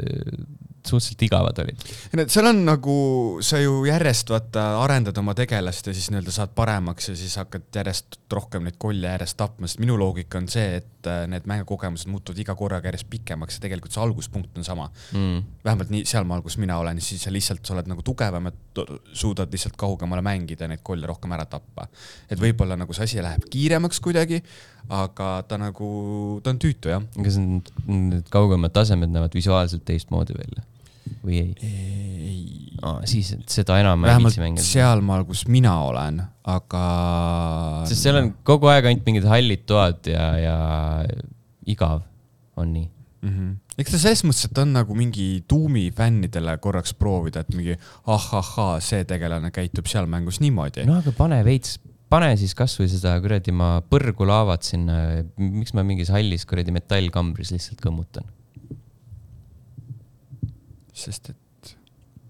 [0.87, 1.85] suhteliselt igavad olid.
[2.27, 2.95] seal on nagu,
[3.45, 7.69] sa ju järjest vaata arendad oma tegelast ja siis nii-öelda saad paremaks ja siis hakkad
[7.75, 12.09] järjest rohkem neid kolle järjest tapma, sest minu loogika on see, et äh, need mängukogemused
[12.11, 15.39] muutuvad iga korraga järjest pikemaks ja tegelikult see alguspunkt on sama mm..
[15.65, 19.51] vähemalt nii sealmaal, kus mina olen, siis sa lihtsalt, sa oled nagu tugevam ja suudad
[19.53, 21.87] lihtsalt kaugemale mängida ja neid kolle rohkem ära tappa.
[22.29, 24.43] et võib-olla nagu see asi läheb kiiremaks kuidagi,
[24.89, 25.89] aga ta nagu,
[26.43, 27.07] ta on tüütu jah.
[27.17, 30.67] kas need, need kaugemad tasemed näevad visuaalselt teistmoodi välja?
[31.23, 31.55] või ei?
[31.63, 32.99] ei oh,.
[33.07, 34.65] siis seda enam ei viitsi mängida.
[34.65, 36.83] sealmaal, kus mina olen, aga.
[37.89, 40.57] Sest seal on kogu aeg ainult mingid hallid toad ja, ja
[41.69, 42.03] igav
[42.59, 43.29] on nii mm.
[43.29, 43.55] -hmm.
[43.77, 48.79] eks ta selles mõttes, et on nagu mingi tuumi fännidele korraks proovida, et mingi ahahhaa,
[48.83, 50.85] see tegelane käitub seal mängus niimoodi.
[50.89, 51.79] no aga pane veits
[52.13, 57.51] pane siis kasvõi seda kuradi ma põrgu laavat sinna, miks ma mingis hallis kuradi metallkambris
[57.55, 58.29] lihtsalt kõmmutan
[60.93, 61.73] sest et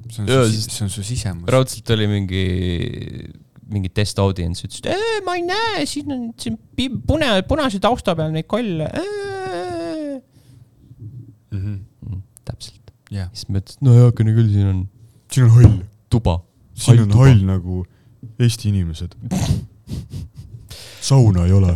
[0.10, 1.50] see on Jaa, su, see on su sisemus.
[1.52, 2.44] raudselt oli mingi,
[3.72, 6.58] mingi test audience, ütles, et ma ei näe, siin on, siin
[7.08, 8.90] pune, punase tausta peal neid kolle.
[11.54, 12.22] Mm -hmm.
[12.46, 13.30] täpselt yeah..
[13.34, 14.80] siis ma ütlesin, no heakene küll, siin on.
[15.32, 15.78] siin on hall.
[16.10, 16.40] tuba.
[16.74, 17.26] siin hall on tuba.
[17.26, 17.86] hall nagu
[18.40, 19.16] Eesti inimesed
[21.04, 21.76] sauna ei ole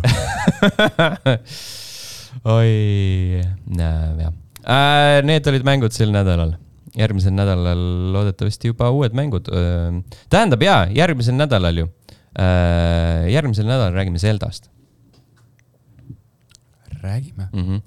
[2.56, 3.42] oi,
[3.76, 4.32] jah
[4.68, 5.22] äh,.
[5.24, 6.56] Need olid mängud sel nädalal
[6.98, 7.84] järgmisel nädalal
[8.14, 9.48] loodetavasti juba uued mängud.
[10.30, 11.86] tähendab jaa, järgmisel nädalal ju.
[13.32, 14.70] järgmisel nädalal räägime Zeldast.
[17.02, 17.64] räägime mm.
[17.64, 17.80] -hmm.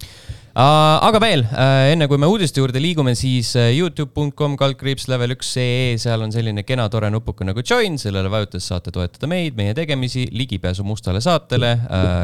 [0.55, 1.45] Aga veel,
[1.93, 6.65] enne kui me uudiste juurde liigume, siis Youtube.com kaldkriips level üks ee, seal on selline
[6.67, 11.75] kena tore nupuke nagu join, sellele vajutades saate toetada meid, meie tegemisi, ligipääsu mustale saatele,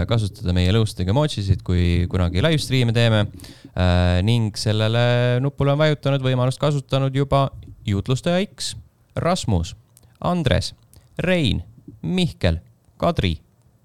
[0.10, 3.26] kasutada meie lõustega emojisid, kui kunagi live stream'e teeme
[3.78, 7.44] Äh, ning sellele nupule on vajutanud, võimalust kasutanud juba
[7.86, 8.72] jutlustaja X,
[9.22, 9.76] Rasmus,
[10.26, 10.72] Andres,
[11.22, 11.62] Rein,
[12.02, 12.58] Mihkel,
[12.98, 13.36] Kadri,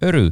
[0.01, 0.31] Örü,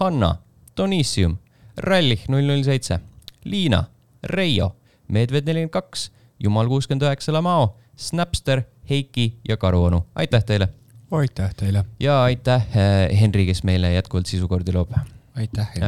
[0.00, 0.38] Hanna,
[0.76, 1.36] Donissium,
[1.76, 2.96] Rallih null null seitse,
[3.44, 3.84] Liina,
[4.24, 4.74] Reio,
[5.08, 10.68] Medved nelikümmend kaks, Jumal kuuskümmend üheksa Lamao, Snapster, Heiki ja Karuonu, aitäh teile!
[11.10, 11.84] aitäh teile!
[12.00, 14.90] ja aitäh äh, Henri, kes meile jätkuvalt sisukordi loob
[15.34, 15.84] aitäh äh,.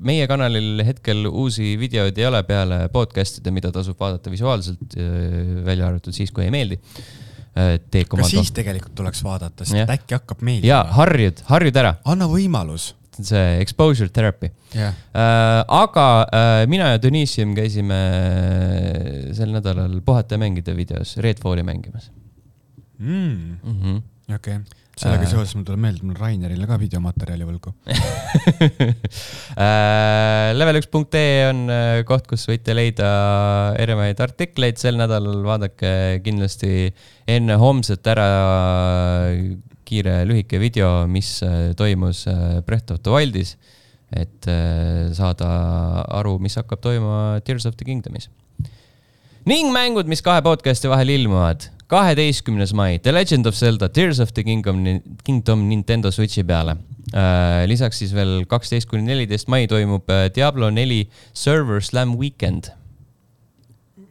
[0.00, 5.86] meie kanalil hetkel uusi videoid ei ole peale podcast'ide, mida tasub vaadata visuaalselt, äh, välja
[5.90, 6.80] arvatud siis, kui ei meeldi
[7.58, 8.06] äh,.
[8.08, 9.86] ka siis tegelikult tuleks vaadata, sest ja.
[9.92, 10.70] äkki hakkab meeldima.
[10.72, 11.94] ja harjud, harjud ära.
[12.04, 12.94] anna võimalus
[13.26, 14.50] see exposure therapy.
[14.74, 14.94] Yeah..
[15.14, 18.00] Äh, aga äh, mina ja Denissium käisime
[19.36, 22.10] sel nädalal Puhata ja mängida videos Redfalli mängimas.
[22.98, 23.58] Mm..
[23.62, 24.02] Mm -hmm.
[24.34, 24.60] okei.
[24.60, 25.30] Okay sellega äh.
[25.32, 27.74] seoses mul tuleb meelde, mul Rainerile ka videomaterjali võlgu.
[29.60, 33.08] Äh, Level1.ee on äh, koht, kus võite leida
[33.80, 35.90] erinevaid artikleid sel nädalal, vaadake
[36.24, 36.88] kindlasti
[37.28, 38.28] enne homset ära
[39.90, 41.38] kiire lühike video, mis
[41.78, 42.24] toimus
[42.66, 43.56] Breath of the Wildis,
[44.10, 44.46] et
[45.14, 45.50] saada
[46.20, 48.30] aru, mis hakkab toimuma Tears of the Kingdomis.
[49.50, 54.32] ning mängud, mis kahe podcast'i vahel ilmuvad kaheteistkümnes mai, The Legend of Zelda, Tears of
[54.32, 54.84] the Kingdom,
[55.24, 56.76] Kingdom Nintendo Switchi peale.
[57.10, 61.02] Äh, lisaks siis veel kaksteist kuni neliteist mai toimub äh, Diablo neli
[61.34, 62.70] Server Slam Weekend.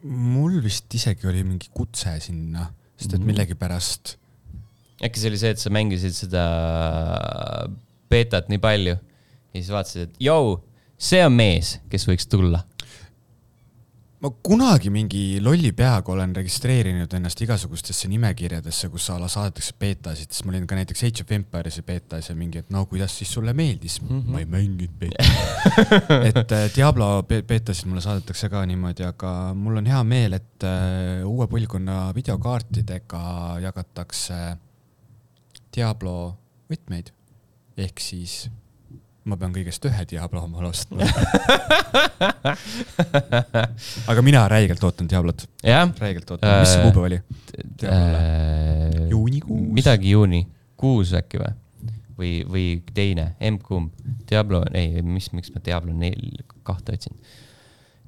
[0.00, 3.26] mul vist isegi oli mingi kutse sinna, sest et mhm.
[3.28, 4.14] millegipärast.
[5.00, 6.44] Äkki see oli see, et sa mängisid seda
[8.10, 10.58] beetat nii palju ja siis vaatasid, et jõu,
[11.00, 12.64] see on mees, kes võiks tulla
[14.20, 20.28] ma kunagi mingi lolli peaga olen registreerinud ennast igasugustesse nimekirjadesse, kus a la saadetakse beetasid,
[20.28, 23.32] siis ma olin ka näiteks Age of Empires'i beetas ja mingi, et no kuidas siis
[23.32, 24.08] sulle meeldis mm.
[24.08, 24.32] -hmm.
[24.32, 25.24] ma ei mänginud beetat
[26.28, 30.68] et äh, Diablo be beetasid mulle saadetakse ka niimoodi, aga mul on hea meel, et
[30.68, 33.22] uh, uue põlvkonna videokaartidega
[33.64, 34.40] jagatakse
[35.76, 36.36] Diablo
[36.70, 37.10] võtmeid.
[37.80, 38.48] ehk siis
[39.24, 40.98] ma pean kõigest ühe Diablo omale ostma.
[44.10, 47.18] aga mina räigelt ootan Diablot, räigelt ootan, mis see Äh, kuupäev oli?
[47.84, 49.08] äh,.
[49.10, 49.68] Juunikuus?
[49.76, 50.40] midagi juuni,
[50.76, 51.52] kuus äkki või?
[52.20, 53.90] või, või teine, emb-kumb,
[54.28, 57.14] Diablo, ei, mis, miks ma Diablo nel-, kahte otsin.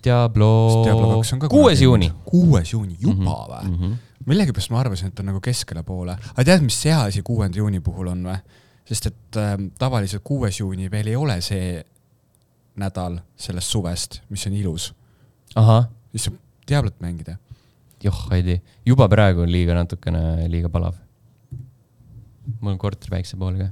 [0.03, 0.49] Diablo,
[0.85, 2.11] Diablo kuues juuni.
[2.27, 3.65] kuues juuni, juba või?
[3.69, 3.75] mm.
[3.79, 3.93] -hmm.
[4.27, 6.17] Millegipärast ma arvasin, et on nagu keskele poole.
[6.33, 8.39] aga tead, mis see asi kuuenda juuni puhul on või?
[8.89, 11.77] sest et äh, tavaliselt kuues juuni veel ei ole see
[12.83, 14.93] nädal sellest suvest, mis on ilus.
[16.11, 17.37] siis saab Diablot mängida.
[18.05, 20.95] joh, ei tea, juba praegu on liiga natukene liiga palav.
[22.61, 23.71] mul on korter päikse pool ka,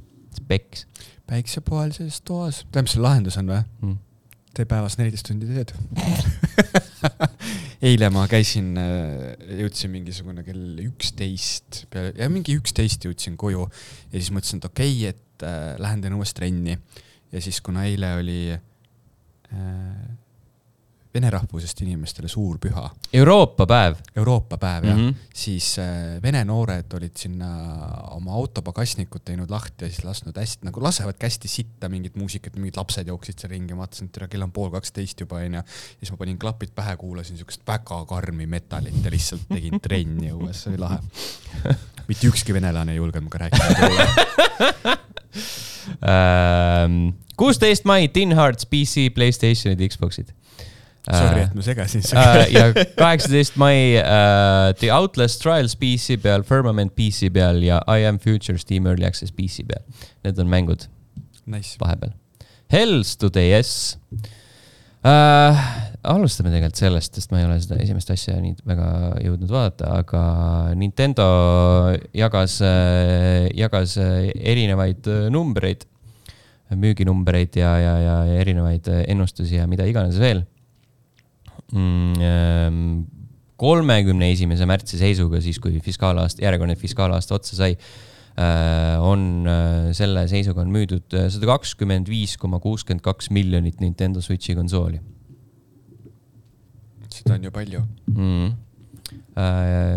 [0.48, 0.86] peks
[1.30, 2.64] päiksepoolses toas.
[2.72, 3.62] tead, mis selle lahendus on või?
[3.82, 3.98] mm..
[4.56, 5.74] tee päevas neliteist tundi tööd.
[7.80, 8.74] eile ma käisin,
[9.60, 14.96] jõudsin mingisugune kell üksteist peale, ja mingi üksteist jõudsin koju ja siis mõtlesin, et okei
[14.96, 16.76] okay,, et äh, lähen teen uuesti trenni.
[17.32, 20.19] ja siis, kuna eile oli äh,
[21.14, 22.84] vene rahvusest inimestele suur püha,
[23.18, 25.08] Euroopa päev Euroopa päev jah mm.
[25.08, 25.30] -hmm.
[25.34, 27.48] siis äh, vene noored olid sinna
[28.14, 32.56] oma auto pagasnikut teinud lahti ja siis lasknud hästi, nagu lasevadki hästi sitta mingit muusikat,
[32.56, 35.58] mingid lapsed jooksid seal ringi, ma vaatasin, et kell on pool kaksteist juba onju.
[35.58, 35.64] ja
[35.98, 40.62] siis ma panin klapid pähe, kuulasin siukest väga karmi metalit ja lihtsalt tegin trenni õues,
[40.62, 40.98] see oli lahe.
[42.10, 44.98] mitte ükski venelane ei julgenud minuga rääkida.
[46.00, 50.32] Ähm, kuusteist mai, Tin Hearts, PC, Playstationid, Xbox'id.
[51.08, 52.42] Sorry, et ma segasin äh,.
[52.52, 52.64] ja
[52.98, 58.60] kaheksateist mai uh, The Outlast Trials PC peal, Firmament PC peal ja I am Future
[58.60, 59.80] Steam Early Access PC peal.
[60.24, 60.84] Need on mängud
[61.48, 61.78] Nice.
[61.80, 62.12] vahepeal.
[62.70, 63.96] Hells to DS
[65.00, 65.62] uh,.
[66.04, 68.90] alustame tegelikult sellest, sest ma ei ole seda esimest asja nii väga
[69.24, 70.22] jõudnud vaadata, aga
[70.78, 71.26] Nintendo
[72.16, 72.60] jagas,
[73.56, 75.84] jagas äh, erinevaid äh, numbreid,
[76.76, 80.44] müüginumbreid ja, ja, ja erinevaid äh, ennustusi ja mida iganes veel.
[83.60, 87.76] Kolmekümne esimese märtsi seisuga, siis kui fiskaalaasta, järjekordne fiskaalaasta otsa sai,
[89.04, 94.22] on äh, selle seisuga on müüdud äh, sada kakskümmend viis koma kuuskümmend kaks miljonit Nintendo
[94.24, 95.00] Switchi konsooli
[97.20, 97.84] seda on ju palju.
[98.14, 98.50] mm..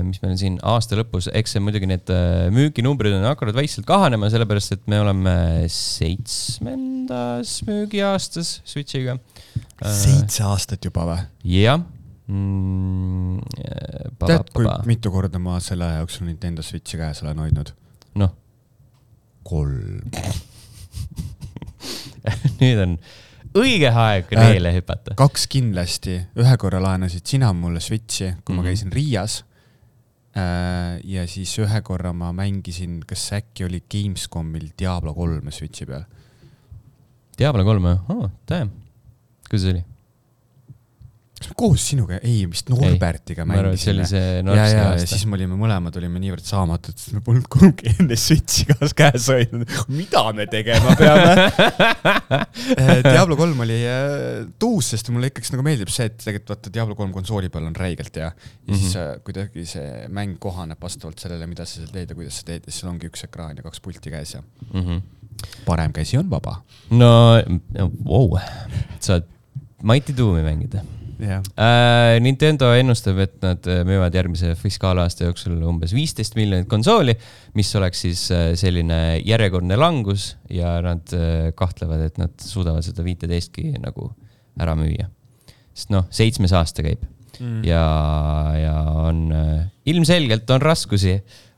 [0.08, 3.88] mis meil on siin aasta lõpus, eks see muidugi need äh, müüginumbrid on hakanud vaikselt
[3.90, 5.36] kahanema, sellepärast et me oleme
[5.72, 9.18] seitsmendas müügiaastas Switchiga.
[9.92, 11.20] Seitse aastat juba või?
[11.58, 11.80] jah
[12.28, 13.40] mm,.
[14.26, 17.70] tead, kui mitu korda ma selle aja jooksul Nintendo Switchi käes olen hoidnud?
[18.22, 18.32] noh,
[19.44, 20.12] kolm.
[22.62, 22.92] nüüd on
[23.54, 25.16] õige aeg Äh, reele hüpata.
[25.20, 28.50] kaks kindlasti, ühe korra laenasid sina mulle Switchi, kui mm -hmm.
[28.50, 28.56] Mhm.
[28.56, 29.34] ma käisin Riias.
[31.04, 36.04] ja siis ühe korra ma mängisin, kas äkki oli Gamescomil Diablo kolme Switchi peal.
[37.38, 38.30] Diablo kolm või oh,?
[38.50, 38.70] damn,
[39.50, 39.84] kuidas oli?
[41.44, 45.26] kas me koos sinuga, ei vist Norbertiga mängisime ja, ja, ja siis.
[45.28, 49.74] me olime mõlemad olime niivõrd saamatud, sest me polnud kunagi enne Switchi kaas käes hoidnud.
[49.92, 51.34] mida me tegema peame?
[53.10, 56.98] Diablo kolm oli äh, tuus, sest mulle ikkagi nagu meeldib see, et tegelikult vaata Diablo
[57.00, 58.32] kolm konsooli peal on räigelt hea.
[58.32, 59.02] ja siis Mhm.
[59.04, 62.64] äh, kuidagi see mäng kohaneb vastavalt sellele, mida sa seal teed ja kuidas sa teed
[62.64, 64.80] ja siis sul ongi üks ekraan ja kaks pulti käes ja mm.
[64.80, 65.04] -hmm.
[65.66, 66.62] parem käsi on vaba.
[66.92, 68.40] no, no, vau,
[69.00, 69.33] saad
[69.84, 70.84] Mighty Doomi mängida
[71.20, 72.20] jah, äh,.
[72.24, 77.16] Nintendo ennustab, et nad äh, müüvad järgmise fiskaalaasta jooksul umbes viisteist miljonit konsooli,
[77.58, 83.06] mis oleks siis äh, selline järjekordne langus ja nad äh, kahtlevad, et nad suudavad seda
[83.06, 84.12] viiteistki nagu
[84.62, 85.10] ära müüa.
[85.74, 87.10] sest noh, seitsmes aasta käib
[87.42, 87.64] Mm.
[87.66, 87.82] ja,
[88.54, 88.74] ja
[89.10, 89.24] on
[89.90, 91.16] ilmselgelt on raskusi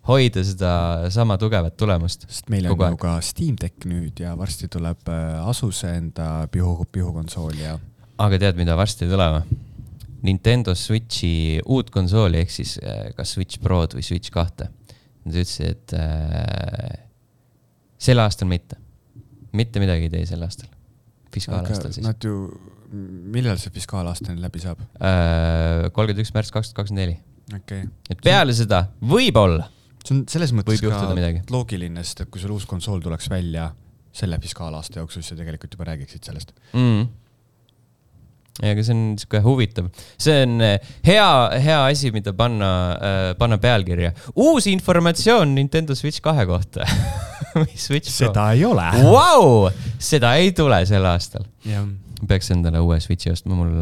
[0.07, 0.69] hoida seda
[1.11, 2.23] sama tugevat tulemust.
[2.29, 5.11] sest meil on ju ka Steam Deck nüüd ja varsti tuleb
[5.43, 7.75] Asuse enda pihu, pihukonsool ja
[8.21, 9.43] aga tead, mida varsti tulema?
[10.25, 14.71] Nintendo Switchi uut konsooli ehk siis äh, kas Switch Prod või Switch kahte.
[15.25, 16.95] Nad ütlesid, et äh,
[18.01, 18.79] sel aastal mitte,
[19.57, 20.69] mitte midagi ei tee sel aastal,
[21.33, 22.05] fiskaalaastal siis.
[22.05, 22.49] Nad ju,
[23.35, 24.81] millal see fiskaalaasta nüüd läbi saab?
[24.95, 27.15] kolmkümmend üks märts kaks tuhat kakskümmend neli,
[27.57, 29.65] okei et peale seda võib-olla
[30.05, 31.01] see on selles mõttes ka
[31.53, 33.69] loogiline, sest et kui sul uus konsool tuleks välja
[34.15, 36.53] selle fiskaalaasta jooksul, siis sa tegelikult juba räägiksid sellest.
[36.73, 37.07] mm..
[38.63, 39.89] Aga see on sihuke huvitav,
[40.21, 41.27] see on äh, hea,
[41.65, 44.13] hea asi, mida panna äh,, panna pealkirja.
[44.35, 46.87] uus informatsioon Nintendo Switch kahe kohta
[47.85, 48.85] Switch seda ei ole.
[49.03, 51.47] Vau, seda ei tule sel aastal.
[51.67, 51.83] jah,
[52.27, 53.75] peaks endale uue Switchi ostma, mul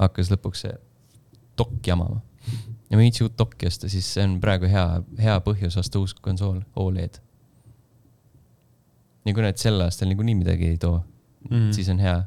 [0.00, 0.76] hakkas lõpuks see
[1.58, 2.20] dokk jamama.
[2.90, 4.84] ja viitsi uut dokki osta, siis see on praegu hea,
[5.20, 7.18] hea põhjus osta uus konsool, Oled.
[9.24, 10.98] ja kui nad sel aastal niikuinii midagi ei too
[11.48, 12.18] mm., siis on hea,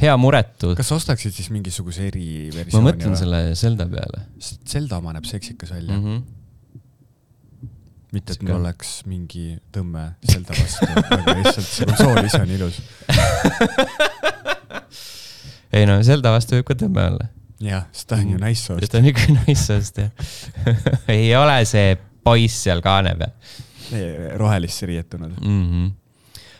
[0.00, 0.72] hea muretu.
[0.78, 3.18] kas ostaksid siis mingisuguse ma eriversiooni mõtlen?
[3.18, 4.24] selle Zelda peale
[4.68, 6.02] Zelda oma näeb seksikas välja mm.
[6.02, 7.70] mm, -hmm.
[8.16, 12.54] mitte et sihuke- mul oleks mingi tõmme Zelda vastu, aga lihtsalt see konsool ise on
[12.58, 12.82] ilus.
[15.76, 17.30] ei no Zelda vastu võib ka tõmme olla.
[17.60, 18.90] jah, sest ta on ju source.
[18.92, 20.10] ta on ikka naissoost jah.
[21.16, 23.32] ei ole see poiss seal kaane peal
[24.36, 25.32] rohelisse riietunud.
[25.40, 25.62] mm.
[25.70, 25.92] -hmm.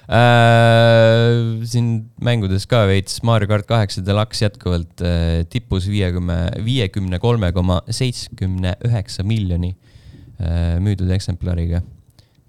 [0.06, 1.86] Äh, siin
[2.22, 8.76] mängudes ka veits Mario kart kaheksa Deluxe jätkuvalt äh, tipus viiekümne, viiekümne kolme koma seitsmekümne
[8.86, 9.72] üheksa miljoni
[10.38, 11.82] äh, müüdud eksemplariga.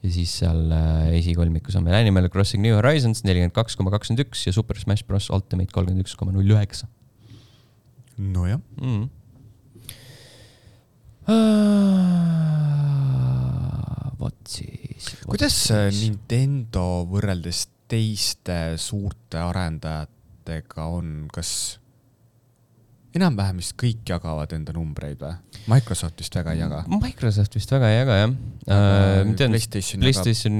[0.05, 4.27] ja siis seal äh, esikolmikus on meil Animal Crossing New Horizons nelikümmend kaks koma kakskümmend
[4.27, 6.85] üks ja Super Smash Bros Ultimate kolmkümmend üks koma null üheksa.
[8.21, 9.09] nojah, mm..
[14.19, 15.11] Vot siis.
[15.25, 21.51] kuidas äh, Nintendo võrreldes teiste suurte arendajatega on, kas
[23.17, 25.61] enam-vähem vist kõik jagavad enda numbreid või?
[25.71, 26.83] Microsoft vist väga ei jaga.
[26.91, 28.35] Microsoft vist väga ei jaga jah
[28.67, 30.57] tean, PlayStation, PlayStation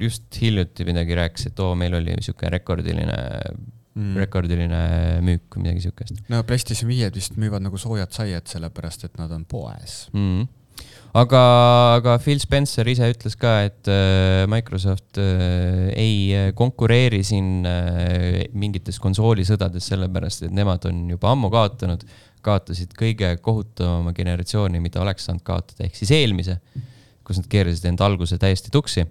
[0.00, 4.16] just hiljuti midagi rääkis, et oo, meil oli sihuke rekordiline mm., mm..
[4.24, 4.82] rekordiline
[5.24, 9.32] müük või midagi siukest no PlayStation viied vist müüvad nagu soojad saiad, sellepärast et nad
[9.34, 10.08] on poes.
[10.12, 10.48] mm..
[11.14, 11.42] aga,
[11.98, 17.66] aga Phil Spencer ise ütles ka, et äh, Microsoft äh, ei äh, konkureeri siin
[18.58, 22.02] mingites konsoolisõdades, sellepärast et nemad on juba ammu kaotanud,
[22.44, 26.58] kaotasid kõige kohutavama generatsiooni, mida oleks saanud kaotada, ehk siis eelmise,
[27.24, 29.06] kus nad keerasid enda alguse täiesti tuksi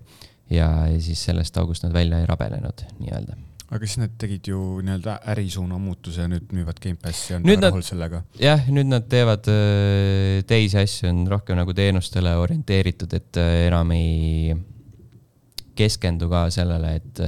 [0.54, 0.70] ja
[1.02, 3.40] siis sellest august nad välja ei rabelenud nii-öelda
[3.74, 7.64] aga siis nad tegid ju nii-öelda ärisuuna muutuse ja nüüd müüvad Gamepassi ja on Nüüd
[7.66, 8.22] rahul sellega.
[8.40, 9.50] jah, nüüd nad teevad
[10.50, 14.56] teisi asju, on rohkem nagu teenustele orienteeritud, et enam ei
[15.78, 17.24] keskendu ka sellele, et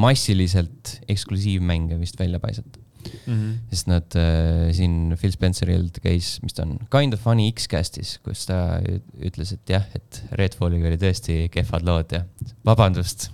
[0.00, 2.79] massiliselt eksklusiivmänge vist välja paisata.
[3.26, 3.52] Mm -hmm.
[3.70, 8.46] sest nad öö, siin Phil Spencerilt käis, mis ta on, Kind of Funny X-Castis, kus
[8.46, 8.80] ta
[9.18, 12.24] ütles, et jah, et Redfalliga oli tõesti kehvad lood ja
[12.64, 13.30] vabandust.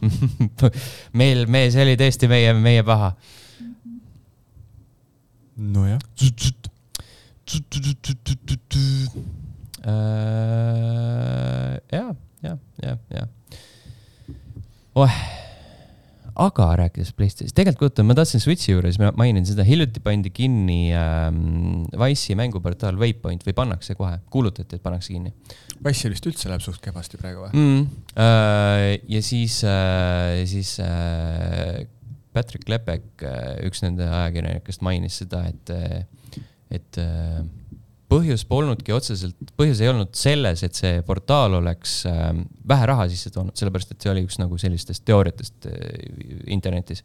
[1.20, 3.14] Meil, me, see oli tõesti meie, meie paha.
[5.56, 5.98] Nojah,
[9.86, 9.92] Äh,
[11.92, 13.26] ja, ja, ja, ja.
[14.94, 15.18] oeh,
[16.36, 20.92] aga rääkides PlayStation, tegelikult kujutan, ma tahtsin Switchi juures, ma mainin seda, hiljuti pandi kinni
[20.96, 25.32] ähm, Wise'i mänguportaal Waypoint või pannakse kohe, kuulutati, et pannakse kinni
[25.84, 27.52] Wise'il vist üldse läheb suht kehvasti praegu või?
[27.56, 27.84] mm,.
[28.20, 31.84] Äh, ja siis äh,, siis äh,
[32.36, 33.24] Patrick Lepek,
[33.64, 35.70] üks nende ajakirjanikest mainis seda, et,
[36.68, 37.40] et äh,
[38.10, 42.28] põhjus polnudki otseselt, põhjus ei olnud selles, et see portaal oleks äh,
[42.68, 45.80] vähe raha sisse toonud, sellepärast et see oli üks nagu sellistest teooriatest äh,
[46.54, 47.02] internetis.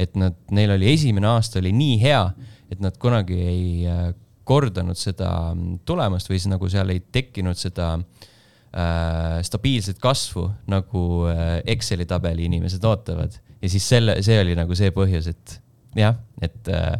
[0.00, 2.24] et nad, neil oli esimene aasta oli nii hea,
[2.72, 4.04] et nad kunagi ei äh,
[4.48, 11.06] kordanud seda mm, tulemust või siis nagu seal ei tekkinud seda äh, stabiilset kasvu, nagu
[11.64, 13.40] Exceli tabeli inimesed ootavad.
[13.62, 15.60] ja siis selle, see oli nagu see põhjus, et
[15.96, 16.96] jah, et äh,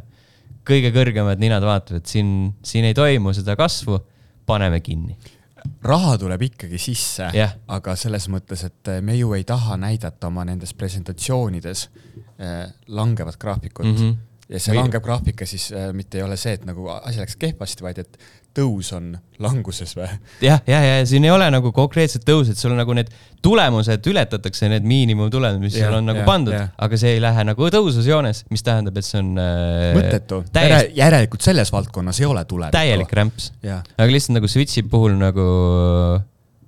[0.68, 3.98] kõige kõrgemad ninad vaatavad, siin, siin ei toimu seda kasvu,
[4.46, 5.16] paneme kinni.
[5.82, 7.54] raha tuleb ikkagi sisse Jah.
[7.68, 11.88] aga selles mõttes, et me ju ei taha näidata oma nendes presentatsioonides
[12.40, 13.96] äh, langevat graafikut mm.
[13.96, 14.16] -hmm.
[14.52, 17.38] Ja see Või- langev graafika siis äh, mitte ei ole see, et nagu asi läks
[17.40, 18.18] kehvasti, vaid et
[18.52, 20.08] tõus on languses või?
[20.44, 23.08] jah, ja, ja, ja siin ei ole nagu konkreetset tõusu, et sul on nagu need
[23.44, 27.46] tulemused ületatakse, need miinimumtulemused, mis Jah, seal on nagu jah, pandud aga see ei lähe
[27.48, 30.42] nagu tõususjoones, mis tähendab, et see on äh, mõttetu.
[30.52, 32.76] täiesti, järelikult selles valdkonnas ei ole tulevikku.
[32.76, 33.50] täielik rämps.
[33.64, 35.48] aga lihtsalt nagu Switchi puhul nagu,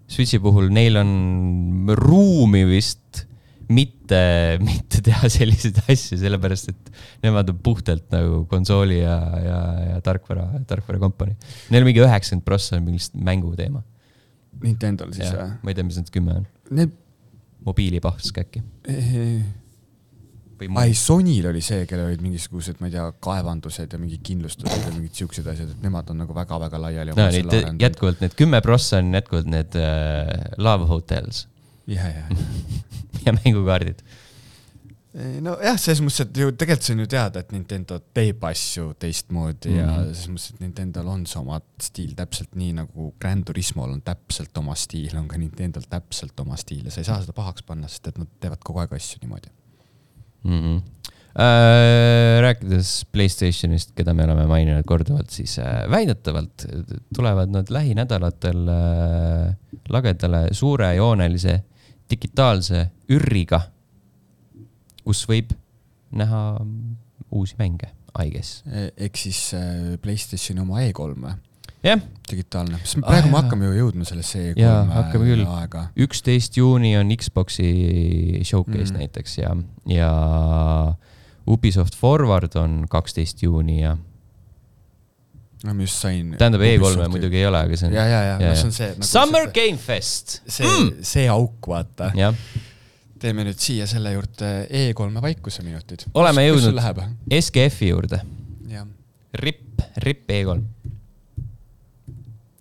[0.09, 1.15] Switchi puhul neil on
[2.01, 3.27] ruumi vist
[3.73, 4.21] mitte,
[4.65, 6.93] mitte teha selliseid asju, sellepärast et
[7.25, 9.59] nemad on puhtalt nagu konsooli ja, ja,
[9.93, 11.37] ja tarkvara, tarkvarakompanii.
[11.71, 13.83] Neil on mingi üheksakümmend prossa on mingi lihtsalt mänguteema.
[14.65, 15.51] Nintendo'l siis või?
[15.63, 16.95] ma ei tea, mis need kümme on, Need,
[17.67, 18.63] mobiilipahvsk äkki
[20.55, 24.87] või ai, Sonyl oli see, kellel olid mingisugused, ma ei tea, kaevandused ja mingid kindlustused
[24.87, 28.61] ja mingid siuksed asjad, et nemad on nagu väga-väga laiali no neid jätkuvalt need kümme
[28.65, 30.31] prossa on jätkuvalt need äh,
[30.63, 31.45] Love Hotels
[31.87, 32.29] ja, ja,
[33.27, 34.01] ja mängukaardid.
[35.45, 39.71] nojah, selles mõttes, et ju tegelikult see on ju teada, et Nintendo teeb asju teistmoodi
[39.71, 39.81] mm -hmm.
[39.81, 40.15] ja Mhm.
[40.15, 44.59] selles mõttes, et Nintendo'l on see oma stiil täpselt nii nagu Gran Turismol on täpselt
[44.59, 47.89] oma stiil, on ka Nintendo'l täpselt oma stiil ja sa ei saa seda pahaks panna,
[47.89, 49.49] sest et nad teevad kogu aeg asju niimoodi.
[50.45, 50.61] mm.
[50.61, 50.83] -hmm.
[51.35, 56.63] Äh, rääkides Playstationist, keda me oleme maininud korduvalt, siis äh, väidetavalt
[57.17, 59.57] tulevad nad lähinädalatel äh,
[59.89, 61.65] lagedale suurejoonelise
[62.11, 63.61] digitaalse ürriga
[65.05, 65.53] kus võib
[66.15, 66.43] näha
[67.35, 68.63] uusi mänge, I guess.
[68.67, 71.35] ehk siis äh, Playstationi oma E3 või?
[71.85, 72.01] jah,
[72.31, 75.45] digitaalne, sest praegu Ah, me hakkame ju jõudma sellesse E3 Jaa, hakkame küll.
[75.59, 75.89] aega.
[76.07, 79.01] üksteist juuni on Xbox'i showcase mm.
[79.03, 79.53] näiteks ja,
[79.91, 80.11] ja
[81.51, 83.99] Ubisoft Forward on kaksteist juuni ja
[85.65, 86.35] no just sain.
[86.39, 88.77] tähendab, E3-e muidugi ei ole, aga see on ja, ja, ja, ja, no see on
[88.77, 90.39] see nagu Summer see, Game Fest.
[90.47, 92.11] see mm., see auk, vaata.
[93.25, 96.05] teeme nüüd siia selle juurde E3-e vaikuse minutid.
[96.21, 97.01] Oleme jõudnud- Läheb?
[97.41, 98.21] SKF-i juurde.
[99.35, 100.61] RIP, RIP E3.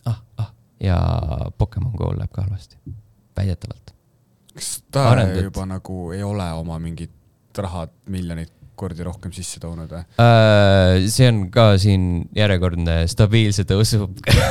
[0.09, 0.47] ah, ah
[0.81, 0.97] ja
[1.57, 2.77] Pokemon Go läheb ka halvasti,
[3.37, 3.93] väidetavalt.
[4.55, 5.43] kas ta Arendajad.
[5.51, 7.11] juba nagu ei ole oma mingit
[7.57, 8.49] raha miljoneid
[8.79, 10.03] kordi rohkem sisse toonud või?
[10.21, 14.09] Äh, see on ka siin järjekordne stabiilse tõusu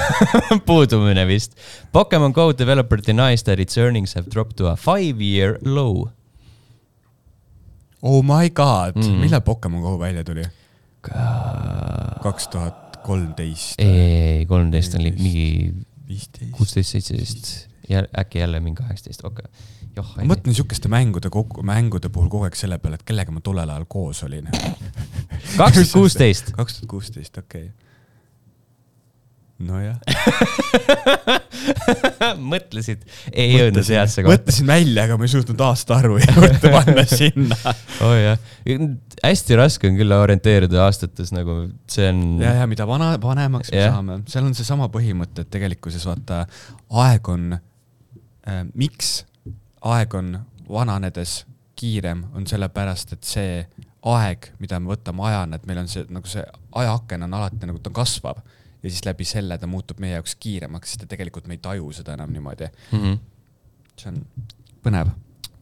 [0.69, 1.59] puudumine vist.
[1.93, 6.11] Pokemon Go developer denies that its earnings have dropped to a five-year low.
[8.03, 10.47] Oh my god mm., millal Pokemon Go välja tuli?
[12.23, 15.73] kaks tuhat kolmteist, ei, kolmteist on mingi
[16.55, 17.49] kuusteist, seitseteist
[17.89, 19.82] ja äkki jälle mingi kaheksateist, okei okay..
[19.97, 23.69] Ma mõtlen sihukeste mängude kokku, mängude puhul kogu aeg selle peale, et kellega ma tollel
[23.69, 24.49] ajal koos olin.
[25.61, 26.53] kaks tuhat kuusteist.
[26.59, 27.75] kaks tuhat kuusteist, okei okay..
[29.69, 29.99] nojah.
[32.53, 34.41] mõtlesid, ei jõudnud heasse kohta.
[34.41, 37.59] mõtlesin välja, aga ma ei suutnud aastaarvu juurde panna sinna.
[38.01, 38.39] oo oh, jah,
[39.23, 42.23] hästi raske on küll orienteeruda aastates nagu see on.
[42.43, 43.93] ja, ja mida vana, vanemaks me Jah.
[43.95, 46.47] saame, seal on seesama põhimõte, et tegelikkuses vaata,
[47.05, 49.21] aeg on äh,, miks
[49.91, 50.35] aeg on
[50.69, 51.43] vananedes
[51.77, 53.55] kiirem, on sellepärast, et see
[54.03, 56.43] aeg, mida me võtame ajana, et meil on see nagu see
[56.79, 58.43] ajaaken on alati nagu ta kasvab
[58.83, 62.17] ja siis läbi selle ta muutub meie jaoks kiiremaks, sest tegelikult me ei taju seda
[62.19, 62.69] enam niimoodi.
[62.93, 62.99] mm.
[62.99, 63.19] -hmm.
[63.97, 64.23] see on
[64.83, 65.15] põnev.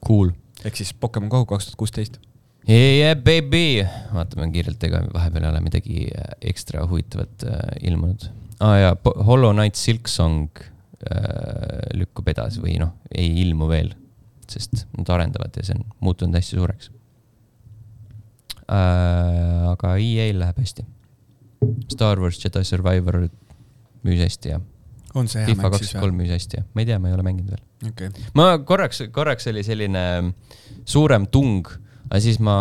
[0.06, 0.32] Cool.
[0.64, 2.20] ehk siis Pokemon Go kaks tuhat kuusteist.
[2.68, 8.28] Yeah baby, vaatame kiirelt, ega vahepeal ei ole midagi äh, ekstra huvitavat äh, ilmunud
[8.60, 8.76] ah,.
[8.80, 10.68] ja Po- Hollow Knight Silksong äh,
[11.96, 13.94] lükkub edasi või noh, ei ilmu veel,
[14.53, 16.90] sest nad arendavad ja see on muutunud hästi suureks
[18.70, 19.70] äh,.
[19.70, 20.84] aga EA-l läheb hästi.
[21.92, 23.24] Star Wars Jedi Survivor
[24.07, 24.61] müüs hästi ja
[25.18, 27.16] on see hea mäng siis kakskümmend kolm müüs hästi ja ma ei tea, ma ei
[27.16, 27.62] ole mänginud veel.
[27.90, 28.26] okei okay..
[28.38, 30.05] ma korraks, korraks oli selline
[30.88, 31.66] suurem tung,
[32.07, 32.57] aga siis ma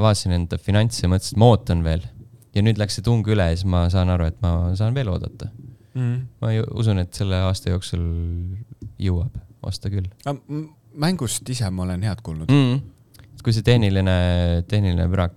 [0.00, 2.06] vaatasin enda finantse ja mõtlesin, et ma ootan veel.
[2.56, 5.12] ja nüüd läks see tung üle ja siis ma saan aru, et ma saan veel
[5.12, 5.52] oodata.
[5.90, 6.18] Mm.
[6.42, 8.02] ma ju usun, et selle aasta jooksul
[9.02, 9.34] jõuab
[9.66, 10.08] osta küll
[11.00, 12.50] mängust ise ma olen head kuulnud.
[12.50, 12.80] mm..
[13.44, 14.16] kui see tehniline,
[14.68, 15.36] tehniline pürak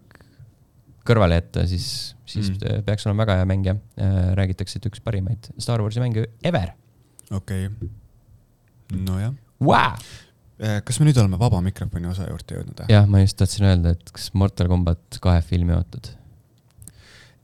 [1.08, 1.88] kõrvale jätta, siis,
[2.26, 2.60] siis Mm.
[2.64, 2.84] mm.
[2.88, 3.80] peaks olema väga hea mäng jah.
[4.40, 6.74] räägitakse, et üks parimaid Star Warsi mänge ever
[7.32, 7.90] okei okay..
[8.98, 9.34] nojah.
[9.60, 9.98] wow!.
[10.84, 12.84] kas me nüüd oleme vaba mikrofoni osa juurde jõudnud?
[12.92, 16.14] jah, ma just tahtsin öelda, et kas Mortal Combat kahe filmi ootad?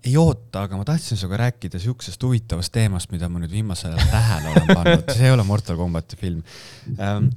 [0.05, 4.11] Ei oota, aga ma tahtsin sinuga rääkida siuksest huvitavast teemast, mida ma nüüd viimasel ajal
[4.13, 6.39] tähele olen pannud, see ei ole Mortal Combati film
[6.99, 7.27] ähm,.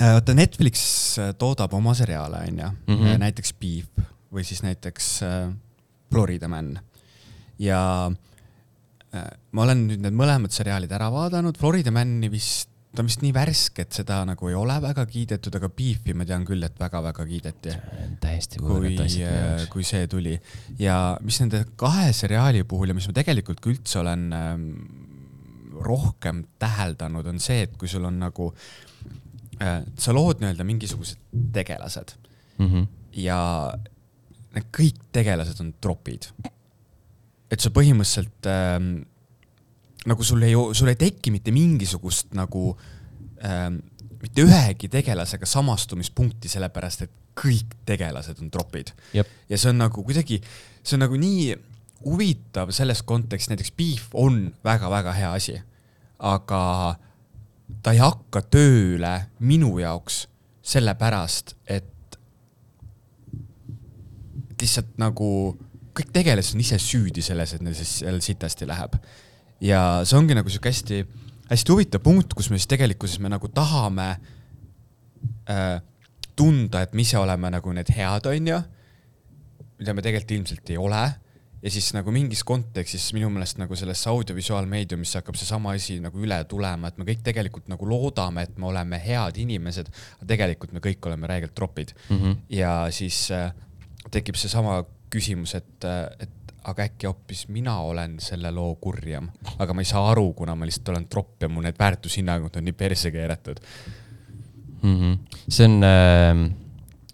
[0.00, 0.82] vaata Netflix
[1.22, 3.14] äh, toodab oma seriaale, onju, Mhm.
[3.22, 3.86] näiteks Beef
[4.34, 5.52] või siis näiteks äh,
[6.10, 6.72] Florida Man
[7.62, 13.08] ja äh, ma olen nüüd need mõlemad seriaalid ära vaadanud, Florida Mani vist, ta on
[13.10, 16.62] vist nii värske, et seda nagu ei ole väga kiidetud, aga Beefi ma tean küll,
[16.62, 17.74] et väga-väga kiideti
[18.22, 19.68] täiesti kui jaoks.
[19.72, 20.34] kui see tuli
[20.78, 24.68] ja mis nende kahe seriaali puhul ja mis ma tegelikult ka üldse olen ähm,
[25.84, 28.52] rohkem täheldanud, on see, et kui sul on nagu
[29.58, 31.18] äh,, sa lood nii-öelda mingisugused
[31.54, 32.14] tegelased
[32.58, 32.84] Mhm.
[33.18, 33.38] ja
[34.54, 36.28] need kõik tegelased on tropid.
[37.50, 39.04] et sa põhimõtteliselt ähm,
[40.08, 42.72] nagu sul ei, sul ei teki mitte mingisugust nagu
[43.44, 43.80] ähm,
[44.24, 48.92] mitte ühegi tegelasega samastumispunkti, sellepärast et kõik tegelased on tropid.
[49.50, 50.40] Ja see on nagu kuidagi,
[50.82, 51.54] see on nagu nii
[52.04, 55.56] huvitav selles kontekstis, näiteks Beef on väga-väga hea asi,
[56.18, 56.62] aga
[57.82, 60.24] ta ei hakka tööle minu jaoks
[60.64, 62.18] sellepärast, et
[64.60, 65.28] lihtsalt nagu
[65.94, 68.96] kõik tegelased on ise süüdi selles, et neil jälle sitasti läheb.
[69.60, 71.02] Ja see ongi nagu sihuke hästi,
[71.50, 74.08] hästi huvitav punkt, kus me siis tegelikkuses me nagu tahame
[75.50, 75.80] äh,
[76.36, 78.62] tunda, et me ise oleme nagu need head, onju,
[79.78, 81.04] mida me tegelikult ilmselt ei ole
[81.64, 86.36] ja siis nagu mingis kontekstis minu meelest nagu sellesse audiovisuaalmeediumisse hakkab seesama asi nagu üle
[86.48, 89.88] tulema, et me kõik tegelikult nagu loodame, et me oleme head inimesed,
[90.18, 92.36] aga tegelikult me kõik oleme räigelt tropid Mm -hmm.
[92.48, 93.52] ja siis äh,
[94.10, 95.84] tekib seesama küsimus, et,
[96.18, 96.30] et
[96.64, 100.66] aga äkki hoopis mina olen selle loo kurjam, aga ma ei saa aru, kuna ma
[100.68, 103.60] lihtsalt olen tropp ja mu need väärtushinnangud on nii perse keeratud.
[104.82, 105.18] Mm -hmm.
[105.48, 106.54] see on äh,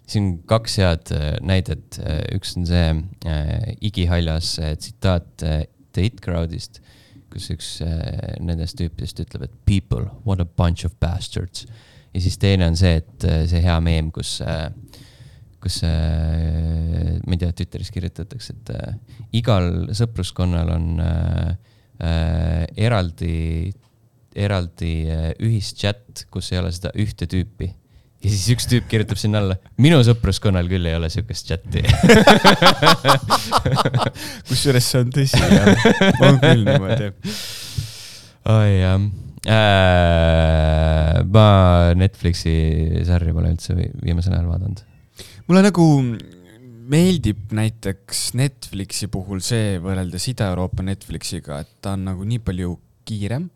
[0.07, 1.99] siin kaks head äh, näidet,
[2.35, 2.87] üks on see
[3.25, 6.81] äh, igihaljas äh, tsitaat äh, The It Crowd'ist,
[7.31, 11.65] kus üks äh, nendest tüüpidest ütleb, et people, what a bunch of bastards.
[12.13, 14.71] ja siis teine on see, et äh, see hea meem, kus äh,
[15.61, 18.95] kus äh,, ma ei tea, Twitteris kirjutatakse, et äh,
[19.37, 21.51] igal sõpruskonnal on äh,
[22.81, 23.69] eraldi,
[24.33, 24.93] eraldi
[25.43, 27.67] ühischat, kus ei ole seda ühte tüüpi.
[28.21, 31.81] ja siis üks tüüp kirjutab sinna alla, minu sõpruskonnal küll ei ole siukest chati.
[34.49, 35.65] kusjuures see on tõsi, jah.
[36.25, 37.05] on küll niimoodi.
[38.49, 38.97] oi jah
[39.45, 41.21] äh,.
[41.33, 44.79] ma Netflixi sarja pole üldse vi- viimasel ajal vaadanud.
[45.47, 45.85] Mulle nagu
[46.91, 52.77] meeldib näiteks Netflixi puhul see võrreldes Ida-Euroopa Netflixiga, et ta on nagu nii palju
[53.07, 53.49] kiirem.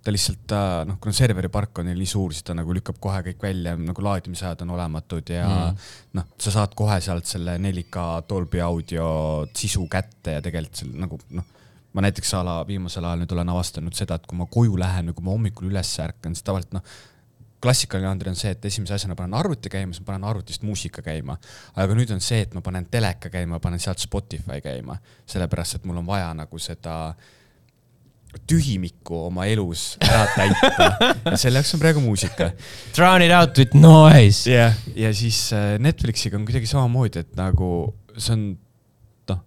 [0.00, 2.96] ta lihtsalt, ta noh, kuna serveri park on neil nii suur, siis ta nagu lükkab
[3.04, 5.82] kohe kõik välja, nagu laadimisajad on olematud ja mm.
[6.16, 9.10] noh, sa saad kohe sealt selle 4K Dolby audio
[9.52, 11.44] sisu kätte ja tegelikult seal nagu noh,
[11.92, 15.10] ma näiteks a la viimasel ajal nüüd olen avastanud seda, et kui ma koju lähen
[15.10, 16.96] või kui ma hommikul üles ärkan, siis tavaliselt noh,
[17.62, 21.04] klassikaline Andrei on see, et esimese asjana panen arvuti käima, siis ma panen arvutist muusika
[21.04, 21.36] käima.
[21.76, 24.96] aga nüüd on see, et ma panen teleka käima, panen sealt Spotify käima,
[25.28, 26.96] sellepärast et mul on vaja nagu seda
[28.46, 30.86] tühimikku oma elus ära täita
[31.32, 32.52] ja selle jaoks on praegu muusika.
[32.94, 34.46] Drown it out with noise.
[34.50, 37.70] jah, ja siis äh, Netflixiga on kuidagi samamoodi, et nagu
[38.16, 38.44] see on
[39.32, 39.42] noh,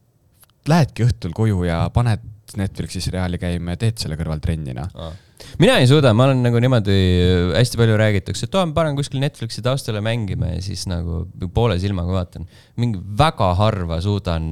[0.69, 4.91] lähedki õhtul koju ja paned Netflixi seriaali käima ja teed selle kõrval trenni noh.
[5.61, 6.95] Mina ei suuda, ma olen nagu niimoodi,
[7.55, 11.23] hästi palju räägitakse, et oo, ma panen kuskil Netflixi taustale mängima ja siis nagu
[11.53, 12.47] poole silmaga vaatan.
[12.79, 14.49] mingi väga harva suudan,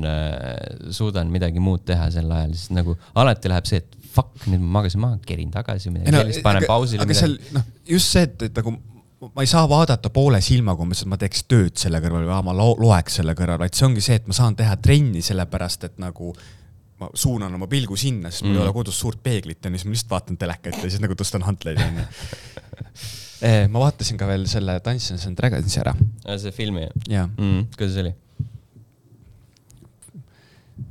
[0.94, 4.80] suudan midagi muud teha sel ajal, siis nagu alati läheb see, et fuck, nüüd ma
[4.82, 8.62] magasin maha, kerin tagasi midagi sellist, panen pausile aga seal noh, just see, et, et
[8.62, 8.76] nagu
[9.30, 12.56] ma ei saa vaadata poole silmaga umbes, et ma teeks tööd selle kõrval või ma
[12.58, 16.02] lo loeks selle kõrval, vaid see ongi see, et ma saan teha trenni sellepärast, et
[16.02, 16.34] nagu
[17.02, 18.60] ma suunan oma pilgu sinna, sest mul mm.
[18.60, 21.46] ei ole kodus suurt peeglit onju, siis ma lihtsalt vaatan telekat ja siis nagu tõstan
[21.48, 22.08] hantleid onju.
[23.74, 25.96] ma vaatasin ka veel selle Dungeons and Dragonsi ära
[26.38, 28.14] see filmi, ja mm, kuidas oli?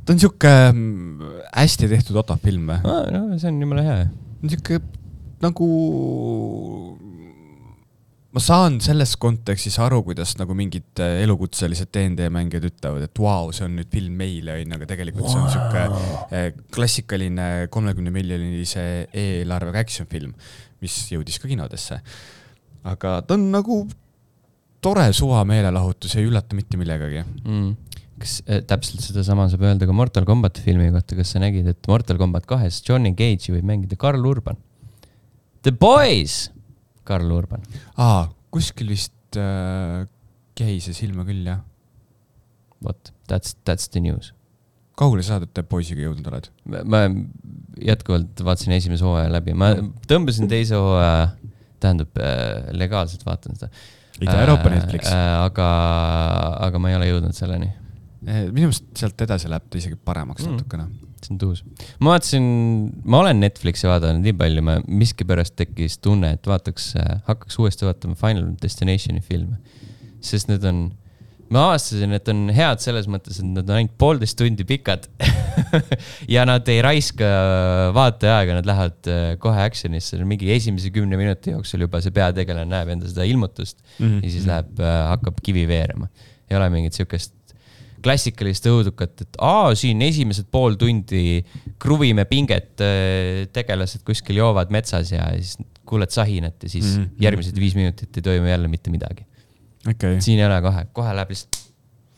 [0.05, 2.97] ta on siuke mm, hästi tehtud odav film või?
[3.15, 4.01] no see on jumala hea.
[4.43, 4.99] niisugune
[5.41, 5.67] nagu,
[8.31, 13.47] ma saan selles kontekstis aru, kuidas nagu mingid äh, elukutselised DnD mängijad ütlevad, et vau
[13.47, 18.85] wow,, see on nüüd film meile onju, aga tegelikult see on siuke klassikaline kolmekümne miljonilise
[19.11, 20.37] eelarvega action film,
[20.85, 21.99] mis jõudis ka kinodesse.
[22.91, 23.83] aga ta on nagu
[24.85, 27.23] tore suva meelelahutus, ei üllata mitte millegagi.
[27.45, 27.99] mm..
[28.21, 31.91] kas äh, täpselt sedasama saab öelda ka Mortal Combati filmi kohta, kas sa nägid, et
[31.91, 34.59] Mortal Combat kahes Johnny Cage'i võib mängida Karl Urban?
[35.65, 36.47] The Boys,
[37.05, 37.63] Karl Urban.
[37.97, 40.05] aa, kuskil vist äh,
[40.61, 41.63] jäi see silma küll jah.
[42.85, 44.33] vot, that's, that's the news.
[45.01, 46.51] kaugele sa The Boys'iga jõudnud oled?
[46.85, 47.05] ma
[47.81, 49.73] jätkuvalt vaatasin esimese hooaja läbi, ma
[50.11, 51.31] tõmbasin teise hooaja,
[51.81, 53.71] tähendab äh, legaalselt vaatan seda.
[54.21, 55.09] Ida-Euroopa Netflix.
[55.17, 55.67] aga,
[56.67, 57.71] aga ma ei ole jõudnud selleni,
[58.21, 60.59] Eh, minu meelest sealt edasi läheb ta isegi paremaks Mm.
[60.59, 60.83] natukene.
[61.27, 61.65] See on tuus.
[62.01, 62.47] ma vaatasin,
[63.05, 66.95] ma olen Netflixi vaadanud nii palju, ma miskipärast tekkis tunne, et vaataks,
[67.29, 69.59] hakkaks uuesti vaatama Final Destination'i filme.
[70.21, 70.81] sest need on,
[71.51, 75.09] ma avastasin, et on head selles mõttes, et nad on ainult poolteist tundi pikad.
[76.35, 77.27] ja nad ei raiska
[77.97, 82.93] vaateaega, nad lähevad äh, kohe action'isse, mingi esimese kümne minuti jooksul juba see peategelane näeb
[82.97, 84.21] enda seda ilmutust Mhm.
[84.25, 84.79] ja siis läheb,
[85.11, 86.09] hakkab kivi veerema.
[86.51, 87.35] ei ole mingit siukest
[88.03, 91.41] klassikalist õudukat, et aa, siin esimesed pool tundi
[91.81, 92.73] kruvime pinget,
[93.53, 95.59] tegelased kuskil joovad metsas ja siis
[95.91, 97.03] kuuled sahinat ja siis mm.
[97.03, 97.25] -hmm.
[97.25, 99.27] järgmised viis minutit ei toimu jälle mitte midagi.
[99.91, 100.21] okay..
[100.21, 101.61] siin ei ole kohe, kohe läheb lihtsalt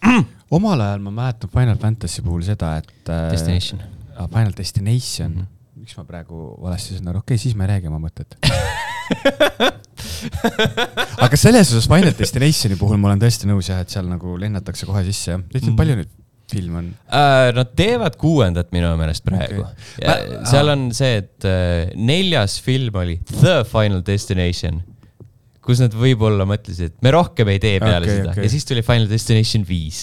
[0.56, 3.30] omal ajal ma mäletan Final Fantasy puhul seda, et äh,.
[3.30, 3.80] destination.
[4.28, 5.40] Final Destination mm.
[5.40, 5.80] -hmm.
[5.80, 8.36] miks ma praegu valesti aru, okei okay,, siis ma ei räägi oma mõtet.
[11.24, 14.88] aga selles osas Final Destination'i puhul ma olen tõesti nõus jah, et seal nagu lennatakse
[14.88, 15.42] kohe sisse jah.
[15.52, 15.76] tead, Mhm.
[15.78, 16.10] palju neid
[16.52, 16.88] filme on?
[17.08, 20.08] Uh, Nad teevad kuuendat minu meelest praegu okay.
[20.08, 20.42] Ma-.
[20.50, 21.52] seal on see, et uh,
[21.96, 24.82] neljas film oli The Final Destination,
[25.64, 28.44] kus nad võib-olla mõtlesid, et me rohkem ei tee peale okay, seda okay.
[28.44, 29.98] ja siis tuli Final Destination viis.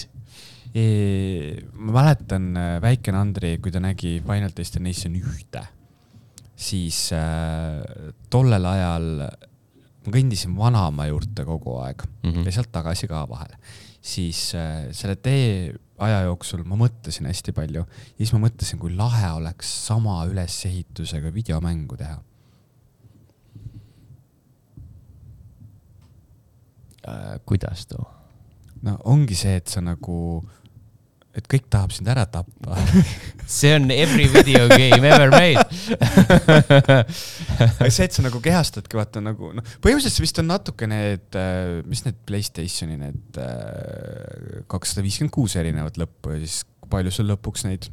[0.70, 5.64] ma mäletan äh, väikene Andri, kui ta nägi Final Destination ühte,
[6.60, 9.06] siis äh, tollel ajal
[10.06, 12.46] ma kõndisin vanaema juurde kogu aeg mm Mhm.
[12.48, 13.54] ja sealt tagasi ka vahel.
[14.02, 18.94] siis äh, selle tee aja jooksul ma mõtlesin hästi palju ja siis ma mõtlesin, kui
[18.96, 22.20] lahe oleks sama ülesehitusega videomängu teha.
[27.08, 28.04] Uh, kuidas too?
[28.84, 30.40] no ongi see, et sa nagu,
[31.38, 32.78] et kõik tahab sind ära tappa.
[33.60, 35.62] see on every video game ever made.
[37.60, 41.40] aga see, et sa nagu kehastadki, vaata nagu noh, põhimõtteliselt see vist on natuke need,
[41.90, 43.40] mis need Playstationi need
[44.72, 47.90] kakssada viiskümmend kuus erinevat lõppu ja siis palju sul lõpuks neid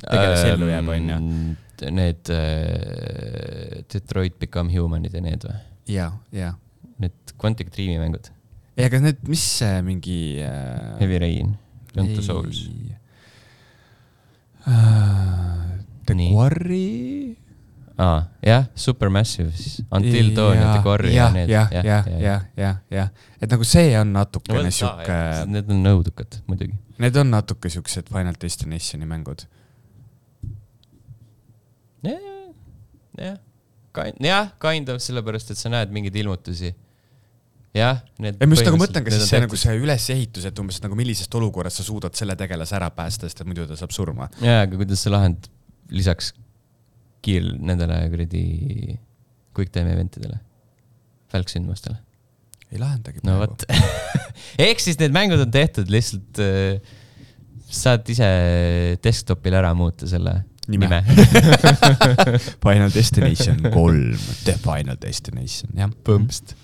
[0.00, 1.16] tegelasi ellu jääb, onju.
[1.16, 5.56] Ähm, Need äh, Detroit Become Humanid ja need või?
[5.88, 6.52] ja, ja.
[7.00, 8.28] Need Quantic Dreami mängud.
[8.76, 9.44] ei, aga need, mis
[9.86, 10.98] mingi äh,.
[11.00, 11.54] Heavy Rain,
[11.96, 12.68] Run to Souls.
[14.66, 16.32] Uh, The Nii.
[16.32, 17.36] Quarry.
[18.00, 21.48] aa, jah, Supermassive siis, Until Dawn ja The Quarry ja jah, need.
[21.52, 23.08] jah, jah, jah, jah, jah,
[23.40, 25.16] et nagu see on natukene sihuke,
[25.52, 26.76] Need on nõudukad muidugi.
[27.00, 29.44] need on natuke siuksed Final Destinationi mängud.
[32.02, 33.36] jah,
[34.20, 36.72] jah, kind of sellepärast, et sa näed mingeid ilmutusi.
[37.76, 41.34] jah, ma just nagu mõtlen, kas siis see nagu see ülesehitus, et umbes nagu millisest
[41.38, 44.30] olukorrast sa suudad selle tegelase ära päästa, sest et muidu ta saab surma.
[44.42, 45.50] jaa, aga kuidas sa lahendad
[45.94, 46.32] lisaks
[47.26, 48.44] kiir-, nendele kuradi
[49.56, 50.40] quick time eventidele,
[51.34, 52.00] välksündmustele?
[52.70, 53.22] ei lahendagi.
[53.26, 53.66] no vot.
[54.66, 56.96] ehk siis need mängud on tehtud lihtsalt äh,,
[57.70, 58.30] saad ise
[59.02, 60.40] desktop'il ära muuta selle
[60.70, 60.86] Nime.
[60.86, 62.38] nime, nime.
[62.64, 65.90] Final Destination kolm, The Final Destination, jah.
[66.06, 66.54] põmpst.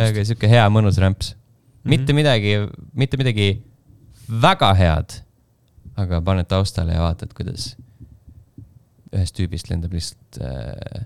[0.00, 1.34] Aga sihuke hea mõnus rämps.
[1.84, 2.56] mitte midagi,
[2.96, 3.48] mitte midagi
[4.28, 5.18] väga head,
[6.00, 7.74] aga paned taustale ja vaatad, kuidas
[9.14, 11.04] ühest tüübist lendab lihtsalt äh,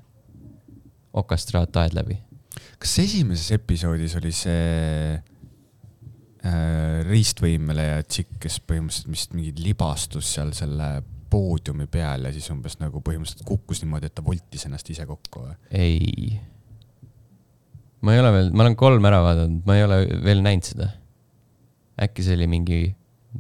[1.18, 2.18] okastraattaed läbi.
[2.78, 10.89] kas esimeses episoodis oli see äh, riistvõimeleja tšikk, kes põhimõtteliselt vist mingi libastus seal selle
[11.28, 15.45] poodiumi peal ja siis umbes nagu põhimõtteliselt kukkus niimoodi, et ta voltis ennast ise kokku
[15.45, 15.57] või?
[15.76, 16.39] ei.
[18.01, 20.92] Ma ei ole veel, ma olen kolm ära vaadanud, ma ei ole veel näinud seda.
[21.99, 22.80] äkki see oli mingi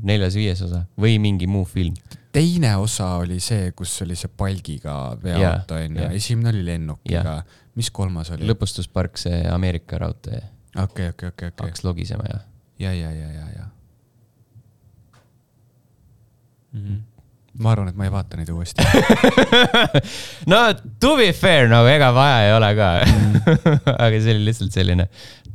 [0.08, 1.94] neljas-viies osa või mingi muu film.
[2.32, 7.40] teine osa oli see, kus oli see palgiga veoauto onju esimene oli lennukiga,
[7.78, 8.46] mis kolmas oli?
[8.50, 10.42] lõpustuspark, see Ameerika raudtee
[10.76, 12.40] okei, okei, okei, okei, hakkas logisema ja
[12.78, 13.64] ja, ja, ja, ja, ja
[16.72, 16.80] mm.
[16.80, 17.17] -hmm.
[17.58, 18.84] Ma arvan, et ma ei vaata neid uuesti.
[20.52, 20.60] no
[21.02, 22.90] to be fair nagu ega vaja ei ole ka
[24.04, 25.08] aga see oli lihtsalt selline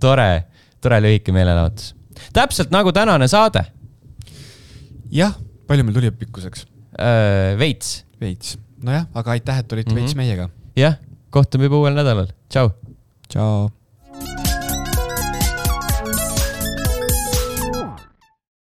[0.04, 0.30] tore,
[0.84, 1.94] tore lühike meelelahutus.
[2.36, 3.66] täpselt nagu tänane saade,
[5.14, 5.36] jah,
[5.68, 6.68] palju meil tuli pikkuseks?
[7.60, 8.04] veits.
[8.22, 8.58] veits.
[8.84, 9.96] nojah, aga aitäh, et olite mm.
[9.96, 10.02] -hmm.
[10.02, 10.50] veits meiega.
[10.80, 11.00] jah,
[11.30, 12.74] kohtume juba uuel nädalal, tšau.
[13.30, 13.72] tšau.